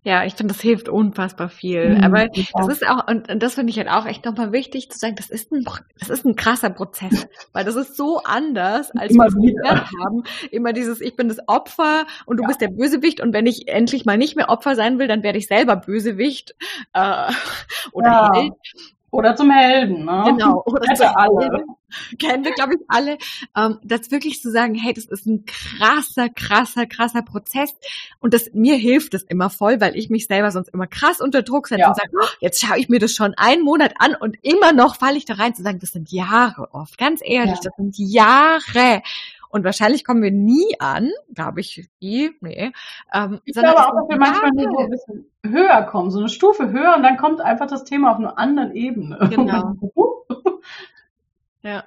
Ja, 0.04 0.24
ich 0.24 0.34
finde, 0.34 0.52
das 0.52 0.60
hilft 0.60 0.88
unfassbar 0.88 1.48
viel. 1.48 1.96
Mhm, 1.96 2.02
Aber 2.02 2.26
das 2.26 2.68
ist 2.68 2.86
auch, 2.86 3.06
und, 3.06 3.30
und 3.30 3.40
das 3.40 3.54
finde 3.54 3.70
ich 3.70 3.78
halt 3.78 3.88
auch 3.88 4.04
echt 4.04 4.24
nochmal 4.24 4.50
wichtig 4.50 4.90
zu 4.90 4.98
sagen, 4.98 5.14
das 5.14 5.30
ist 5.30 5.52
ein, 5.52 5.64
das 5.98 6.10
ist 6.10 6.24
ein 6.24 6.34
krasser 6.34 6.70
Prozess. 6.70 7.28
Weil 7.52 7.64
das 7.64 7.76
ist 7.76 7.96
so 7.96 8.18
anders, 8.24 8.90
als 8.96 9.12
immer 9.12 9.26
wir 9.26 9.54
wieder 9.54 9.86
haben. 10.02 10.24
Immer 10.50 10.72
dieses, 10.72 11.00
ich 11.00 11.14
bin 11.14 11.28
das 11.28 11.38
Opfer 11.46 12.04
und 12.26 12.38
du 12.38 12.42
ja. 12.42 12.48
bist 12.48 12.60
der 12.60 12.68
Bösewicht 12.68 13.20
und 13.20 13.32
wenn 13.32 13.46
ich 13.46 13.68
endlich 13.68 14.04
mal 14.04 14.18
nicht 14.18 14.34
mehr 14.34 14.48
Opfer 14.48 14.74
sein 14.74 14.98
will, 14.98 15.06
dann 15.06 15.22
werde 15.22 15.38
ich 15.38 15.46
selber 15.46 15.76
Bösewicht 15.76 16.56
äh, 16.94 17.32
oder 17.92 18.06
ja. 18.06 18.30
Held. 18.34 18.52
Oder 19.12 19.36
zum 19.36 19.50
Helden, 19.50 20.06
ne? 20.06 20.22
Genau. 20.26 20.62
Oder 20.66 20.94
zum 20.94 21.06
alle. 21.14 21.64
Kennen 22.18 22.44
wir, 22.46 22.52
glaube 22.52 22.76
ich, 22.76 22.80
alle. 22.88 23.18
Ähm, 23.54 23.78
das 23.84 24.10
wirklich 24.10 24.40
zu 24.40 24.50
sagen, 24.50 24.74
hey, 24.74 24.94
das 24.94 25.04
ist 25.04 25.26
ein 25.26 25.44
krasser, 25.44 26.30
krasser, 26.30 26.86
krasser 26.86 27.20
Prozess. 27.20 27.74
Und 28.20 28.32
das, 28.32 28.54
mir 28.54 28.74
hilft 28.76 29.12
es 29.12 29.22
immer 29.24 29.50
voll, 29.50 29.82
weil 29.82 29.96
ich 29.96 30.08
mich 30.08 30.26
selber 30.26 30.50
sonst 30.50 30.68
immer 30.68 30.86
krass 30.86 31.20
unter 31.20 31.42
Druck 31.42 31.68
setze 31.68 31.82
ja. 31.82 31.88
und 31.88 31.96
sage, 31.96 32.10
oh, 32.18 32.26
jetzt 32.40 32.64
schaue 32.64 32.78
ich 32.78 32.88
mir 32.88 33.00
das 33.00 33.12
schon 33.12 33.34
einen 33.34 33.62
Monat 33.62 33.92
an 33.98 34.14
und 34.14 34.38
immer 34.40 34.72
noch 34.72 34.96
falle 34.96 35.18
ich 35.18 35.26
da 35.26 35.34
rein 35.34 35.54
zu 35.54 35.62
sagen, 35.62 35.78
das 35.78 35.90
sind 35.90 36.10
Jahre 36.10 36.72
oft. 36.72 36.96
Ganz 36.96 37.20
ehrlich, 37.22 37.56
ja. 37.62 37.70
das 37.70 37.76
sind 37.76 37.98
Jahre. 37.98 39.02
Und 39.52 39.64
wahrscheinlich 39.64 40.02
kommen 40.06 40.22
wir 40.22 40.30
nie 40.30 40.80
an, 40.80 41.10
glaube 41.34 41.60
ich, 41.60 41.86
nie, 42.00 42.30
nee. 42.40 42.72
Ähm, 43.12 43.38
ich 43.44 43.52
glaube 43.52 43.76
auch, 43.76 43.94
dass 43.94 44.08
wir 44.08 44.16
manchmal 44.16 44.50
nur 44.52 44.72
so 44.72 44.78
ein 44.78 44.90
bisschen 44.90 45.30
höher 45.44 45.82
kommen, 45.82 46.10
so 46.10 46.20
eine 46.20 46.30
Stufe 46.30 46.70
höher 46.70 46.96
und 46.96 47.02
dann 47.02 47.18
kommt 47.18 47.42
einfach 47.42 47.66
das 47.66 47.84
Thema 47.84 48.12
auf 48.12 48.18
einer 48.18 48.38
anderen 48.38 48.74
Ebene. 48.74 49.18
Genau. 49.30 49.74
ja. 51.62 51.84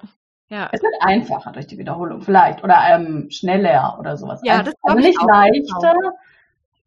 Ja. 0.48 0.68
Es 0.70 0.80
wird 0.80 0.94
einfacher 1.00 1.50
durch 1.50 1.66
die 1.66 1.76
Wiederholung, 1.76 2.22
vielleicht. 2.22 2.62
Oder 2.62 2.76
ähm, 2.88 3.30
schneller 3.30 3.96
oder 3.98 4.16
sowas. 4.16 4.40
Ja, 4.44 4.62
das 4.62 4.74
also 4.82 4.98
nicht 4.98 5.20
leichter, 5.20 5.96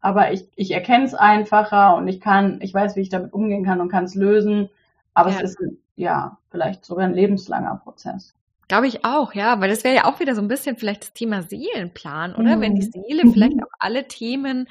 aber 0.00 0.32
ich, 0.32 0.48
ich 0.56 0.70
erkenne 0.70 1.04
es 1.04 1.14
einfacher 1.14 1.94
und 1.96 2.08
ich 2.08 2.22
kann, 2.22 2.58
ich 2.62 2.72
weiß, 2.72 2.96
wie 2.96 3.02
ich 3.02 3.10
damit 3.10 3.34
umgehen 3.34 3.66
kann 3.66 3.82
und 3.82 3.90
kann 3.90 4.04
es 4.04 4.14
lösen. 4.14 4.70
Aber 5.12 5.28
ja. 5.28 5.40
es 5.42 5.50
ist 5.50 5.58
ja 5.96 6.38
vielleicht 6.50 6.86
sogar 6.86 7.04
ein 7.04 7.12
lebenslanger 7.12 7.82
Prozess. 7.84 8.34
Glaube 8.70 8.86
ich 8.86 9.04
auch, 9.04 9.34
ja, 9.34 9.60
weil 9.60 9.68
das 9.68 9.82
wäre 9.82 9.96
ja 9.96 10.04
auch 10.04 10.20
wieder 10.20 10.36
so 10.36 10.40
ein 10.40 10.46
bisschen 10.46 10.76
vielleicht 10.76 11.02
das 11.02 11.12
Thema 11.12 11.42
Seelenplan, 11.42 12.36
oder? 12.36 12.54
Mhm. 12.54 12.60
Wenn 12.60 12.74
die 12.76 12.86
mhm. 12.86 12.92
Seele 12.92 13.32
vielleicht 13.32 13.56
mhm. 13.56 13.64
auch 13.64 13.72
alle 13.80 14.06
Themen 14.06 14.68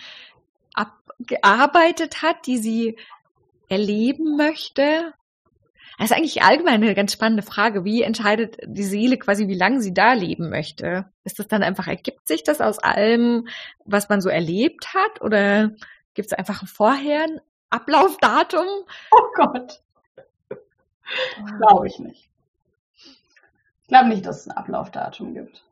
abgearbeitet 0.74 2.22
hat, 2.22 2.48
die 2.48 2.60
sie 2.60 2.98
erleben 3.68 4.38
möchte. 4.38 5.14
Das 5.98 6.12
ist 6.12 6.16
eigentlich 6.16 6.44
allgemein 6.44 6.82
eine 6.82 6.96
ganz 6.96 7.12
spannende 7.12 7.44
Frage. 7.44 7.84
Wie 7.84 8.02
entscheidet 8.02 8.60
die 8.66 8.86
Seele 8.86 9.18
quasi, 9.18 9.50
wie 9.50 9.58
lange 9.58 9.82
sie 9.82 9.94
da 9.94 10.14
leben 10.14 10.50
möchte? 10.50 11.12
Ist 11.26 11.38
das 11.40 11.50
dann 11.50 11.62
einfach, 11.62 11.88
ergibt 11.88 12.26
sich 12.26 12.44
das 12.44 12.62
aus 12.62 12.80
allem, 12.80 13.50
was 13.84 14.08
man 14.08 14.22
so 14.22 14.30
erlebt 14.30 14.94
hat? 14.94 15.22
Oder 15.22 15.72
gibt 16.14 16.28
es 16.28 16.32
einfach 16.32 16.66
vorher 16.70 17.24
ein 17.24 17.42
Ablaufdatum? 17.70 18.66
Oh 19.12 19.28
Gott. 19.36 19.82
Glaube 21.58 21.88
ich 21.88 22.00
nicht. 22.00 22.30
Ich 23.90 23.92
glaube 23.92 24.10
nicht, 24.10 24.24
dass 24.28 24.42
es 24.42 24.48
ein 24.48 24.56
Ablaufdatum 24.56 25.34
gibt. 25.34 25.64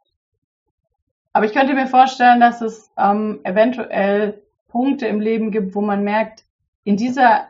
Aber 1.33 1.45
ich 1.45 1.53
könnte 1.53 1.75
mir 1.75 1.85
vorstellen, 1.85 2.39
dass 2.39 2.61
es 2.61 2.89
ähm, 2.97 3.41
eventuell 3.43 4.41
Punkte 4.69 5.05
im 5.05 5.19
Leben 5.19 5.51
gibt, 5.51 5.75
wo 5.75 5.81
man 5.81 6.03
merkt, 6.03 6.43
in 6.83 6.97
dieser 6.97 7.49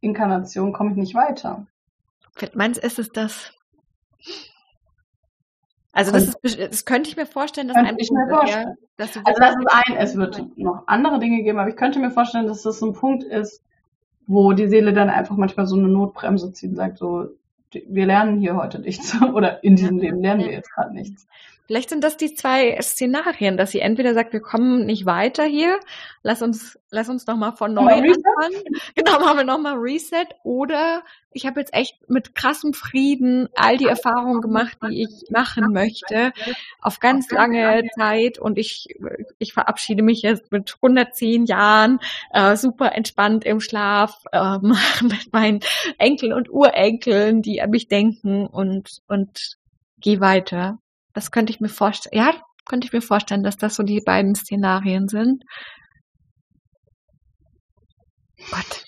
Inkarnation 0.00 0.72
komme 0.72 0.90
ich 0.90 0.96
nicht 0.96 1.14
weiter. 1.14 1.68
Meinst 2.52 2.82
ist 2.82 2.98
es 2.98 3.12
das? 3.12 3.52
Also 5.92 6.10
das, 6.10 6.34
ist, 6.42 6.58
das 6.58 6.84
könnte 6.84 7.08
ich 7.08 7.16
mir 7.16 7.24
vorstellen, 7.26 7.68
dass 7.68 7.76
ein 7.76 7.96
ich 7.96 8.10
mir 8.10 8.28
vorstellen. 8.28 8.74
Dass 8.96 9.16
also 9.16 9.40
das 9.40 9.54
ist 9.54 9.68
ein, 9.70 9.96
es 9.98 10.16
wird 10.16 10.58
noch 10.58 10.82
andere 10.88 11.20
Dinge 11.20 11.44
geben, 11.44 11.60
aber 11.60 11.68
ich 11.68 11.76
könnte 11.76 12.00
mir 12.00 12.10
vorstellen, 12.10 12.48
dass 12.48 12.62
das 12.62 12.80
so 12.80 12.86
ein 12.86 12.92
Punkt 12.92 13.22
ist, 13.22 13.62
wo 14.26 14.52
die 14.52 14.66
Seele 14.66 14.92
dann 14.92 15.10
einfach 15.10 15.36
manchmal 15.36 15.68
so 15.68 15.76
eine 15.76 15.86
Notbremse 15.86 16.52
zieht 16.52 16.70
und 16.70 16.76
sagt 16.76 16.98
so, 16.98 17.28
wir 17.72 18.06
lernen 18.06 18.40
hier 18.40 18.56
heute 18.56 18.78
nichts 18.78 19.16
oder 19.34 19.62
in 19.64 19.76
diesem 19.76 19.98
Leben 19.98 20.20
lernen 20.20 20.44
wir 20.44 20.52
jetzt 20.52 20.72
gerade 20.72 20.94
nichts. 20.94 21.26
Vielleicht 21.66 21.90
sind 21.90 22.02
das 22.04 22.16
die 22.16 22.34
zwei 22.34 22.78
Szenarien, 22.82 23.56
dass 23.56 23.70
sie 23.70 23.80
entweder 23.80 24.14
sagt, 24.14 24.32
wir 24.32 24.40
kommen 24.40 24.84
nicht 24.84 25.06
weiter 25.06 25.44
hier, 25.44 25.78
lass 26.22 26.42
uns, 26.42 26.78
lass 26.90 27.08
uns 27.08 27.26
noch 27.26 27.36
mal 27.36 27.52
von 27.52 27.72
neu 27.72 27.92
anfangen. 27.92 28.12
Genau, 28.94 29.18
machen 29.20 29.38
wir 29.38 29.44
noch 29.44 29.58
mal 29.58 29.74
Reset. 29.74 30.26
Oder 30.42 31.02
ich 31.32 31.46
habe 31.46 31.60
jetzt 31.60 31.72
echt 31.72 32.10
mit 32.10 32.34
krassem 32.34 32.74
Frieden 32.74 33.48
all 33.54 33.76
die 33.76 33.86
Erfahrungen 33.86 34.40
gemacht, 34.40 34.76
die 34.82 35.02
ich 35.02 35.30
machen 35.30 35.72
möchte, 35.72 36.32
auf 36.80 37.00
ganz 37.00 37.30
lange 37.30 37.88
Zeit. 37.96 38.38
Und 38.38 38.58
ich, 38.58 38.88
ich 39.38 39.52
verabschiede 39.52 40.02
mich 40.02 40.22
jetzt 40.22 40.52
mit 40.52 40.74
110 40.82 41.46
Jahren 41.46 42.00
äh, 42.32 42.56
super 42.56 42.94
entspannt 42.94 43.44
im 43.44 43.60
Schlaf 43.60 44.24
ähm, 44.32 44.76
mit 45.02 45.32
meinen 45.32 45.60
Enkeln 45.98 46.32
und 46.32 46.50
Urenkeln, 46.50 47.40
die 47.40 47.61
an 47.62 47.70
mich 47.70 47.88
denken 47.88 48.46
und 48.46 48.98
und 49.08 49.56
geh 49.98 50.20
weiter. 50.20 50.78
Das 51.14 51.30
könnte 51.30 51.52
ich 51.52 51.60
mir 51.60 51.68
vorstellen. 51.68 52.24
Ja, 52.24 52.34
könnte 52.64 52.86
ich 52.86 52.92
mir 52.92 53.02
vorstellen, 53.02 53.42
dass 53.42 53.56
das 53.56 53.74
so 53.74 53.82
die 53.82 54.00
beiden 54.00 54.34
Szenarien 54.34 55.08
sind. 55.08 55.44
Gott, 58.50 58.84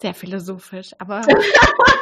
sehr 0.00 0.14
philosophisch, 0.14 0.92
aber. 0.98 1.22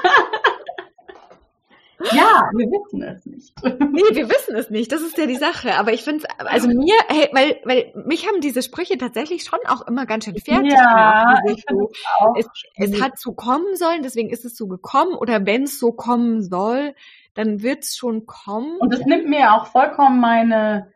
Ja, 2.12 2.50
wir 2.54 2.66
wissen 2.66 3.02
es 3.02 3.26
nicht. 3.26 3.54
Nee, 3.62 4.14
wir 4.16 4.28
wissen 4.28 4.54
es 4.54 4.70
nicht. 4.70 4.92
Das 4.92 5.00
ist 5.00 5.16
ja 5.16 5.26
die 5.26 5.36
Sache. 5.36 5.74
Aber 5.76 5.92
ich 5.92 6.02
finde 6.02 6.24
es, 6.24 6.46
also 6.46 6.68
mir, 6.68 6.94
hey, 7.08 7.28
weil, 7.32 7.60
weil 7.64 7.92
mich 8.06 8.26
haben 8.26 8.40
diese 8.40 8.62
Sprüche 8.62 8.98
tatsächlich 8.98 9.44
schon 9.44 9.58
auch 9.66 9.86
immer 9.86 10.04
ganz 10.06 10.24
schön 10.24 10.36
fertig 10.36 10.72
ja, 10.72 11.40
gemacht. 11.42 11.64
So, 11.68 11.90
es, 12.36 12.46
es 12.76 13.02
hat 13.02 13.18
so 13.18 13.32
kommen 13.32 13.76
sollen, 13.76 14.02
deswegen 14.02 14.30
ist 14.30 14.44
es 14.44 14.56
so 14.56 14.66
gekommen. 14.66 15.14
Oder 15.14 15.46
wenn 15.46 15.64
es 15.64 15.78
so 15.78 15.92
kommen 15.92 16.42
soll, 16.42 16.94
dann 17.34 17.62
wird 17.62 17.84
es 17.84 17.96
schon 17.96 18.26
kommen. 18.26 18.78
Und 18.78 18.92
es 18.92 19.04
nimmt 19.06 19.28
mir 19.28 19.54
auch 19.54 19.66
vollkommen 19.66 20.20
meine, 20.20 20.92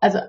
also 0.00 0.20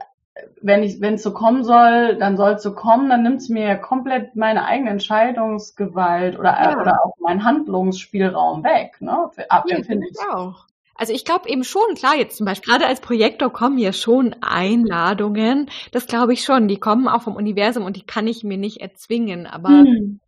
wenn 0.61 0.83
ich, 0.83 1.01
wenn 1.01 1.15
es 1.15 1.23
so 1.23 1.33
kommen 1.33 1.63
soll, 1.63 2.17
dann 2.17 2.37
soll 2.37 2.53
es 2.53 2.63
so 2.63 2.73
kommen, 2.73 3.09
dann 3.09 3.23
nimmt 3.23 3.41
es 3.41 3.49
mir 3.49 3.75
komplett 3.75 4.35
meine 4.35 4.65
eigene 4.65 4.91
Entscheidungsgewalt 4.91 6.37
oder, 6.37 6.51
ja. 6.51 6.81
oder 6.81 7.05
auch 7.05 7.15
meinen 7.19 7.43
Handlungsspielraum 7.43 8.63
weg, 8.63 9.01
ne? 9.01 9.29
Für, 9.33 9.49
ab, 9.51 9.65
ja, 9.67 9.81
finde 9.83 10.07
ich 10.09 10.17
auch. 10.31 10.65
Also 10.95 11.13
ich 11.13 11.25
glaube 11.25 11.47
eben 11.47 11.63
schon, 11.63 11.93
klar, 11.95 12.15
jetzt 12.15 12.37
zum 12.37 12.45
Beispiel, 12.45 12.73
gerade 12.73 12.87
als 12.87 13.01
Projektor 13.01 13.53
kommen 13.53 13.77
ja 13.77 13.93
schon 13.93 14.35
Einladungen. 14.41 15.69
Das 15.91 16.07
glaube 16.07 16.33
ich 16.33 16.43
schon. 16.43 16.67
Die 16.67 16.79
kommen 16.79 17.07
auch 17.07 17.21
vom 17.21 17.35
Universum 17.35 17.85
und 17.85 17.95
die 17.95 18.05
kann 18.05 18.25
ich 18.25 18.43
mir 18.43 18.57
nicht 18.57 18.81
erzwingen. 18.81 19.45
Aber 19.45 19.69
hm. 19.69 20.19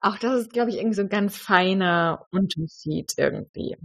auch 0.00 0.18
das 0.18 0.40
ist, 0.40 0.52
glaube 0.52 0.70
ich, 0.70 0.78
irgendwie 0.78 0.96
so 0.96 1.02
ein 1.02 1.08
ganz 1.08 1.36
feiner 1.36 2.26
Unterschied 2.32 3.14
irgendwie. 3.16 3.76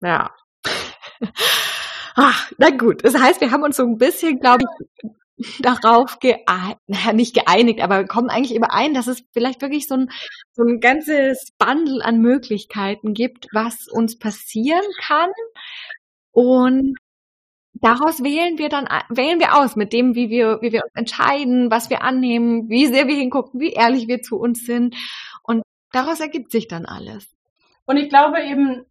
Ja. 0.00 0.30
Ach, 2.22 2.52
na 2.58 2.68
gut. 2.68 3.02
Das 3.02 3.14
heißt, 3.14 3.40
wir 3.40 3.50
haben 3.50 3.62
uns 3.62 3.76
so 3.76 3.82
ein 3.82 3.96
bisschen, 3.96 4.40
glaube 4.40 4.64
ich, 5.38 5.56
darauf 5.62 6.18
geeinigt, 6.18 6.78
nicht 7.14 7.34
geeinigt, 7.34 7.80
aber 7.80 8.04
kommen 8.04 8.28
eigentlich 8.28 8.54
überein, 8.54 8.92
dass 8.92 9.06
es 9.06 9.22
vielleicht 9.32 9.62
wirklich 9.62 9.88
so 9.88 9.94
ein, 9.94 10.10
so 10.52 10.62
ein 10.62 10.80
ganzes 10.80 11.52
Bundle 11.56 12.04
an 12.04 12.18
Möglichkeiten 12.20 13.14
gibt, 13.14 13.46
was 13.54 13.88
uns 13.88 14.18
passieren 14.18 14.84
kann. 15.00 15.30
Und 16.30 16.94
daraus 17.72 18.22
wählen 18.22 18.58
wir 18.58 18.68
dann, 18.68 18.86
wählen 19.08 19.40
wir 19.40 19.56
aus 19.56 19.74
mit 19.74 19.94
dem, 19.94 20.14
wie 20.14 20.28
wir, 20.28 20.58
wie 20.60 20.72
wir 20.72 20.82
uns 20.84 20.92
entscheiden, 20.94 21.70
was 21.70 21.88
wir 21.88 22.02
annehmen, 22.02 22.68
wie 22.68 22.86
sehr 22.86 23.08
wir 23.08 23.16
hingucken, 23.16 23.60
wie 23.60 23.72
ehrlich 23.72 24.08
wir 24.08 24.20
zu 24.20 24.36
uns 24.36 24.66
sind. 24.66 24.94
Und 25.42 25.62
daraus 25.90 26.20
ergibt 26.20 26.50
sich 26.50 26.68
dann 26.68 26.84
alles. 26.84 27.26
Und 27.86 27.96
ich 27.96 28.10
glaube 28.10 28.42
eben, 28.42 28.84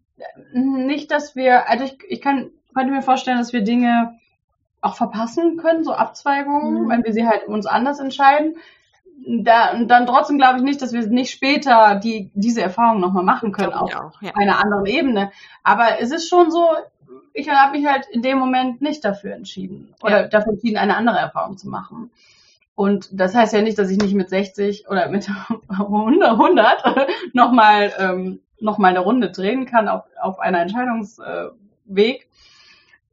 nicht, 0.51 1.11
dass 1.11 1.35
wir, 1.35 1.69
also 1.69 1.85
ich, 1.85 1.95
ich 2.07 2.21
kann, 2.21 2.51
könnte 2.73 2.93
mir 2.93 3.01
vorstellen, 3.01 3.37
dass 3.37 3.53
wir 3.53 3.61
Dinge 3.61 4.19
auch 4.81 4.95
verpassen 4.95 5.57
können, 5.57 5.83
so 5.83 5.93
Abzweigungen, 5.93 6.85
mhm. 6.85 6.89
wenn 6.89 7.03
wir 7.03 7.13
sie 7.13 7.27
halt 7.27 7.47
uns 7.47 7.65
anders 7.65 7.99
entscheiden. 7.99 8.55
Da, 9.27 9.73
dann 9.83 10.05
trotzdem 10.05 10.37
glaube 10.37 10.59
ich 10.59 10.63
nicht, 10.63 10.81
dass 10.81 10.93
wir 10.93 11.05
nicht 11.07 11.31
später 11.31 11.95
die, 11.95 12.31
diese 12.33 12.61
Erfahrung 12.61 13.01
nochmal 13.01 13.25
machen 13.25 13.51
können 13.51 13.73
auf 13.73 13.93
auch, 13.93 14.21
ja. 14.21 14.31
einer 14.35 14.63
anderen 14.63 14.85
Ebene. 14.85 15.31
Aber 15.61 15.99
es 15.99 16.11
ist 16.11 16.29
schon 16.29 16.51
so, 16.51 16.65
ich 17.33 17.49
habe 17.49 17.77
mich 17.77 17.85
halt 17.85 18.07
in 18.11 18.21
dem 18.21 18.39
Moment 18.39 18.81
nicht 18.81 19.03
dafür 19.03 19.33
entschieden 19.33 19.93
oder 20.01 20.21
ja. 20.21 20.27
dafür 20.27 20.53
entschieden, 20.53 20.77
eine 20.77 20.95
andere 20.95 21.17
Erfahrung 21.17 21.57
zu 21.57 21.67
machen. 21.67 22.11
Und 22.75 23.09
das 23.11 23.35
heißt 23.35 23.51
ja 23.51 23.61
nicht, 23.61 23.77
dass 23.77 23.89
ich 23.89 23.97
nicht 23.97 24.13
mit 24.13 24.29
60 24.29 24.87
oder 24.87 25.09
mit 25.09 25.29
100, 25.67 26.29
100 26.29 27.07
nochmal 27.33 27.91
ähm, 27.99 28.39
noch 28.61 28.77
mal 28.77 28.87
eine 28.87 28.99
Runde 28.99 29.31
drehen 29.31 29.65
kann 29.65 29.89
auf, 29.89 30.03
auf 30.21 30.39
einer 30.39 30.61
Entscheidungsweg. 30.61 32.28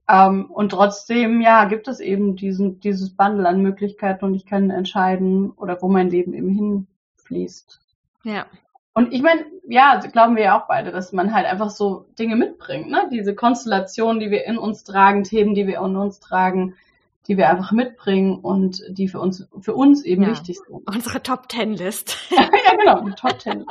Ähm, 0.08 0.46
und 0.50 0.70
trotzdem, 0.70 1.40
ja, 1.40 1.64
gibt 1.64 1.88
es 1.88 2.00
eben 2.00 2.36
diesen, 2.36 2.80
dieses 2.80 3.16
Bundle 3.16 3.48
an 3.48 3.60
Möglichkeiten 3.60 4.24
und 4.24 4.34
ich 4.34 4.46
kann 4.46 4.70
entscheiden 4.70 5.50
oder 5.50 5.80
wo 5.82 5.88
mein 5.88 6.10
Leben 6.10 6.32
eben 6.32 6.86
hinfließt. 7.18 7.80
Ja. 8.22 8.46
Und 8.94 9.12
ich 9.12 9.20
meine, 9.20 9.44
ja, 9.68 9.98
glauben 9.98 10.36
wir 10.36 10.44
ja 10.44 10.58
auch 10.58 10.68
beide, 10.68 10.90
dass 10.90 11.12
man 11.12 11.34
halt 11.34 11.46
einfach 11.46 11.70
so 11.70 12.06
Dinge 12.18 12.36
mitbringt, 12.36 12.88
ne? 12.88 13.08
Diese 13.12 13.34
Konstellation, 13.34 14.20
die 14.20 14.30
wir 14.30 14.46
in 14.46 14.56
uns 14.56 14.84
tragen, 14.84 15.24
Themen, 15.24 15.54
die 15.54 15.66
wir 15.66 15.78
in 15.78 15.96
uns 15.96 16.20
tragen, 16.20 16.76
die 17.28 17.36
wir 17.36 17.50
einfach 17.50 17.72
mitbringen 17.72 18.38
und 18.38 18.82
die 18.88 19.08
für 19.08 19.20
uns, 19.20 19.46
für 19.60 19.74
uns 19.74 20.02
eben 20.04 20.22
ja. 20.22 20.30
wichtig 20.30 20.58
sind. 20.58 20.88
Unsere 20.88 21.22
Top 21.22 21.48
Ten 21.48 21.74
List. 21.74 22.16
ja, 22.30 22.48
genau, 22.78 23.00
die 23.00 23.12
Top 23.12 23.38
Ten. 23.38 23.66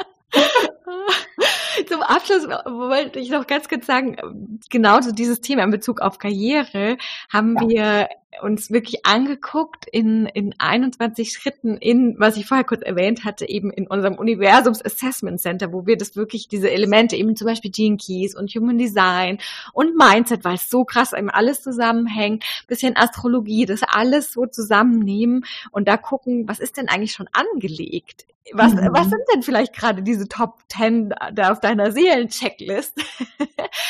Zum 1.87 2.01
Abschluss 2.01 2.47
wollte 2.47 3.19
ich 3.19 3.29
noch 3.29 3.47
ganz 3.47 3.67
kurz 3.67 3.85
sagen, 3.85 4.59
genauso 4.69 5.11
dieses 5.11 5.41
Thema 5.41 5.63
in 5.63 5.71
Bezug 5.71 6.01
auf 6.01 6.17
Karriere 6.17 6.97
haben 7.31 7.55
ja. 7.55 7.67
wir 7.69 8.09
uns 8.41 8.71
wirklich 8.71 9.05
angeguckt 9.05 9.85
in, 9.91 10.25
in 10.27 10.53
21 10.57 11.31
Schritten 11.31 11.77
in, 11.77 12.15
was 12.19 12.37
ich 12.37 12.45
vorher 12.45 12.65
kurz 12.65 12.81
erwähnt 12.81 13.23
hatte, 13.23 13.47
eben 13.47 13.71
in 13.71 13.87
unserem 13.87 14.15
Universums 14.15 14.83
Assessment 14.83 15.39
Center, 15.39 15.73
wo 15.73 15.85
wir 15.85 15.97
das 15.97 16.15
wirklich, 16.15 16.47
diese 16.47 16.71
Elemente, 16.71 17.15
eben 17.15 17.35
zum 17.35 17.47
Beispiel 17.47 17.71
Gene 17.71 17.97
Keys 17.97 18.35
und 18.35 18.49
Human 18.51 18.77
Design 18.77 19.39
und 19.73 19.95
Mindset, 19.95 20.43
weil 20.43 20.55
es 20.55 20.69
so 20.69 20.85
krass 20.85 21.13
eben 21.13 21.29
alles 21.29 21.61
zusammenhängt, 21.61 22.43
bisschen 22.67 22.95
Astrologie, 22.95 23.65
das 23.65 23.81
alles 23.83 24.31
so 24.31 24.45
zusammennehmen 24.45 25.45
und 25.71 25.87
da 25.87 25.97
gucken, 25.97 26.47
was 26.47 26.59
ist 26.59 26.77
denn 26.77 26.89
eigentlich 26.89 27.13
schon 27.13 27.29
angelegt 27.31 28.25
was, 28.53 28.73
mhm. 28.73 28.89
was 28.91 29.09
sind 29.09 29.21
denn 29.33 29.41
vielleicht 29.41 29.73
gerade 29.73 30.03
diese 30.03 30.27
Top 30.27 30.59
Ten 30.69 31.13
da 31.33 31.51
auf 31.51 31.59
deiner 31.59 31.91
Seelenchecklist? 31.91 32.95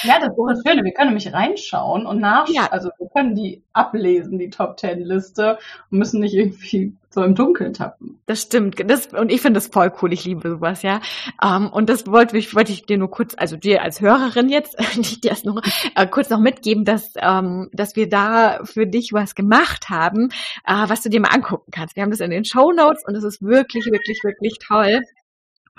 ja, 0.03 0.19
das 0.19 0.29
ist 0.29 0.37
das 0.37 0.61
Schöne. 0.65 0.83
Wir 0.83 0.93
können 0.93 1.09
nämlich 1.09 1.33
reinschauen 1.33 2.05
und 2.05 2.21
nachschauen. 2.21 2.55
Ja. 2.55 2.67
Also 2.71 2.89
wir 2.97 3.09
können 3.09 3.35
die 3.35 3.61
ablesen, 3.73 4.34
die 4.39 4.49
Top 4.49 4.77
Ten 4.77 5.01
Liste 5.01 5.57
und 5.89 5.99
müssen 5.99 6.21
nicht 6.21 6.33
irgendwie 6.33 6.93
so 7.09 7.23
im 7.23 7.33
Dunkeln 7.33 7.73
tappen. 7.73 8.19
Das 8.25 8.41
stimmt. 8.41 8.75
Das, 8.89 9.07
und 9.07 9.31
ich 9.31 9.41
finde 9.41 9.57
das 9.57 9.67
voll 9.67 9.91
cool. 10.01 10.11
Ich 10.11 10.25
liebe 10.25 10.49
sowas, 10.49 10.81
ja. 10.81 10.99
Um, 11.41 11.65
ähm, 11.65 11.69
und 11.71 11.89
das 11.89 12.05
wollte 12.07 12.37
ich, 12.37 12.53
wollte 12.53 12.73
ich 12.73 12.85
dir 12.85 12.97
nur 12.97 13.09
kurz, 13.09 13.33
also 13.37 13.55
dir 13.55 13.81
als 13.81 14.01
Hörerin 14.01 14.49
jetzt, 14.49 14.77
nicht 14.97 15.23
dir 15.23 15.29
erst 15.29 15.45
noch, 15.45 15.61
äh, 15.95 16.07
kurz 16.07 16.29
noch 16.29 16.39
mitgeben, 16.39 16.83
dass, 16.83 17.13
ähm, 17.17 17.69
dass 17.71 17.95
wir 17.95 18.09
da 18.09 18.59
für 18.65 18.85
dich 18.85 19.13
was 19.13 19.33
gemacht 19.33 19.89
haben, 19.89 20.29
äh, 20.67 20.83
was 20.87 21.01
du 21.01 21.09
dir 21.09 21.21
mal 21.21 21.29
angucken 21.29 21.71
kannst. 21.71 21.95
Wir 21.95 22.03
haben 22.03 22.11
das 22.11 22.19
in 22.19 22.31
den 22.31 22.45
Show 22.45 22.71
Notes 22.71 23.03
und 23.05 23.15
es 23.15 23.23
ist 23.23 23.41
wirklich, 23.41 23.85
wirklich, 23.85 24.21
wirklich 24.23 24.59
toll. 24.59 25.01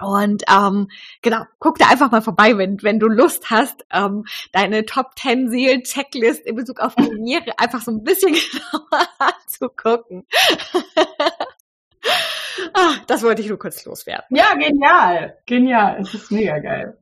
Und 0.00 0.44
ähm, 0.50 0.88
genau, 1.22 1.44
guck 1.58 1.78
da 1.78 1.88
einfach 1.88 2.10
mal 2.10 2.20
vorbei, 2.20 2.58
wenn, 2.58 2.82
wenn 2.82 2.98
du 2.98 3.08
Lust 3.08 3.50
hast, 3.50 3.86
ähm, 3.92 4.26
deine 4.52 4.84
Top 4.84 5.18
10 5.18 5.50
Seelen-Checklist 5.50 6.46
in 6.46 6.56
Bezug 6.56 6.80
auf 6.80 6.96
Karriere 6.96 7.58
einfach 7.58 7.80
so 7.80 7.92
ein 7.92 8.04
bisschen 8.04 8.34
genauer 8.34 9.08
anzugucken. 9.18 10.26
ah, 12.74 12.96
das 13.06 13.22
wollte 13.22 13.40
ich 13.40 13.48
nur 13.48 13.58
kurz 13.58 13.86
loswerden. 13.86 14.36
Ja, 14.36 14.54
genial. 14.54 15.38
Genial. 15.46 16.00
Es 16.00 16.12
ist 16.12 16.30
mega 16.30 16.58
geil. 16.58 16.98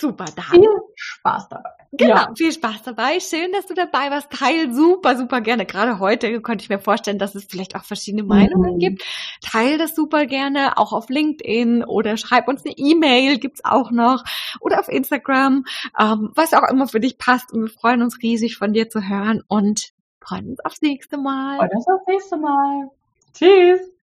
Super, 0.00 0.24
da. 0.34 0.42
Viel 0.42 0.66
Spaß 0.94 1.48
dabei. 1.50 1.70
Genau, 1.92 2.14
ja. 2.14 2.32
viel 2.34 2.52
Spaß 2.52 2.82
dabei. 2.84 3.20
Schön, 3.20 3.52
dass 3.52 3.66
du 3.66 3.74
dabei 3.74 4.10
warst. 4.10 4.30
Teil 4.30 4.72
super, 4.72 5.16
super 5.16 5.42
gerne. 5.42 5.66
Gerade 5.66 5.98
heute 5.98 6.40
konnte 6.40 6.62
ich 6.62 6.70
mir 6.70 6.78
vorstellen, 6.78 7.18
dass 7.18 7.34
es 7.34 7.44
vielleicht 7.44 7.76
auch 7.76 7.84
verschiedene 7.84 8.22
Meinungen 8.22 8.74
mhm. 8.74 8.78
gibt. 8.78 9.04
Teil 9.42 9.76
das 9.76 9.94
super 9.94 10.24
gerne, 10.24 10.78
auch 10.78 10.94
auf 10.94 11.10
LinkedIn 11.10 11.84
oder 11.84 12.16
schreib 12.16 12.48
uns 12.48 12.64
eine 12.64 12.74
E-Mail, 12.78 13.38
gibt's 13.38 13.64
auch 13.64 13.90
noch. 13.90 14.24
Oder 14.60 14.80
auf 14.80 14.88
Instagram, 14.88 15.64
ähm, 15.98 16.30
was 16.34 16.54
auch 16.54 16.68
immer 16.70 16.88
für 16.88 17.00
dich 17.00 17.18
passt. 17.18 17.52
Und 17.52 17.62
wir 17.62 17.70
freuen 17.70 18.02
uns 18.02 18.22
riesig 18.22 18.56
von 18.56 18.72
dir 18.72 18.88
zu 18.88 19.06
hören 19.06 19.42
und 19.48 19.90
freuen 20.22 20.50
uns 20.50 20.60
aufs 20.64 20.80
nächste 20.80 21.18
Mal. 21.18 21.58
Freuen 21.58 21.76
uns 21.76 21.88
aufs 21.88 22.06
nächste 22.06 22.36
Mal. 22.38 22.90
Tschüss. 23.34 23.99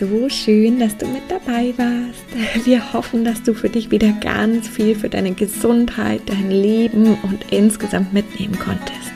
So 0.00 0.30
schön, 0.30 0.78
dass 0.78 0.96
du 0.96 1.06
mit 1.06 1.22
dabei 1.28 1.74
warst. 1.76 2.64
Wir 2.66 2.94
hoffen, 2.94 3.22
dass 3.22 3.42
du 3.42 3.52
für 3.52 3.68
dich 3.68 3.90
wieder 3.90 4.12
ganz 4.12 4.66
viel 4.66 4.94
für 4.94 5.10
deine 5.10 5.32
Gesundheit, 5.32 6.22
dein 6.24 6.50
Leben 6.50 7.18
und 7.22 7.52
insgesamt 7.52 8.14
mitnehmen 8.14 8.58
konntest. 8.58 9.12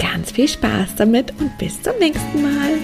Ganz 0.00 0.32
viel 0.32 0.48
Spaß 0.48 0.96
damit 0.96 1.32
und 1.38 1.56
bis 1.56 1.80
zum 1.80 1.96
nächsten 2.00 2.42
Mal. 2.42 2.80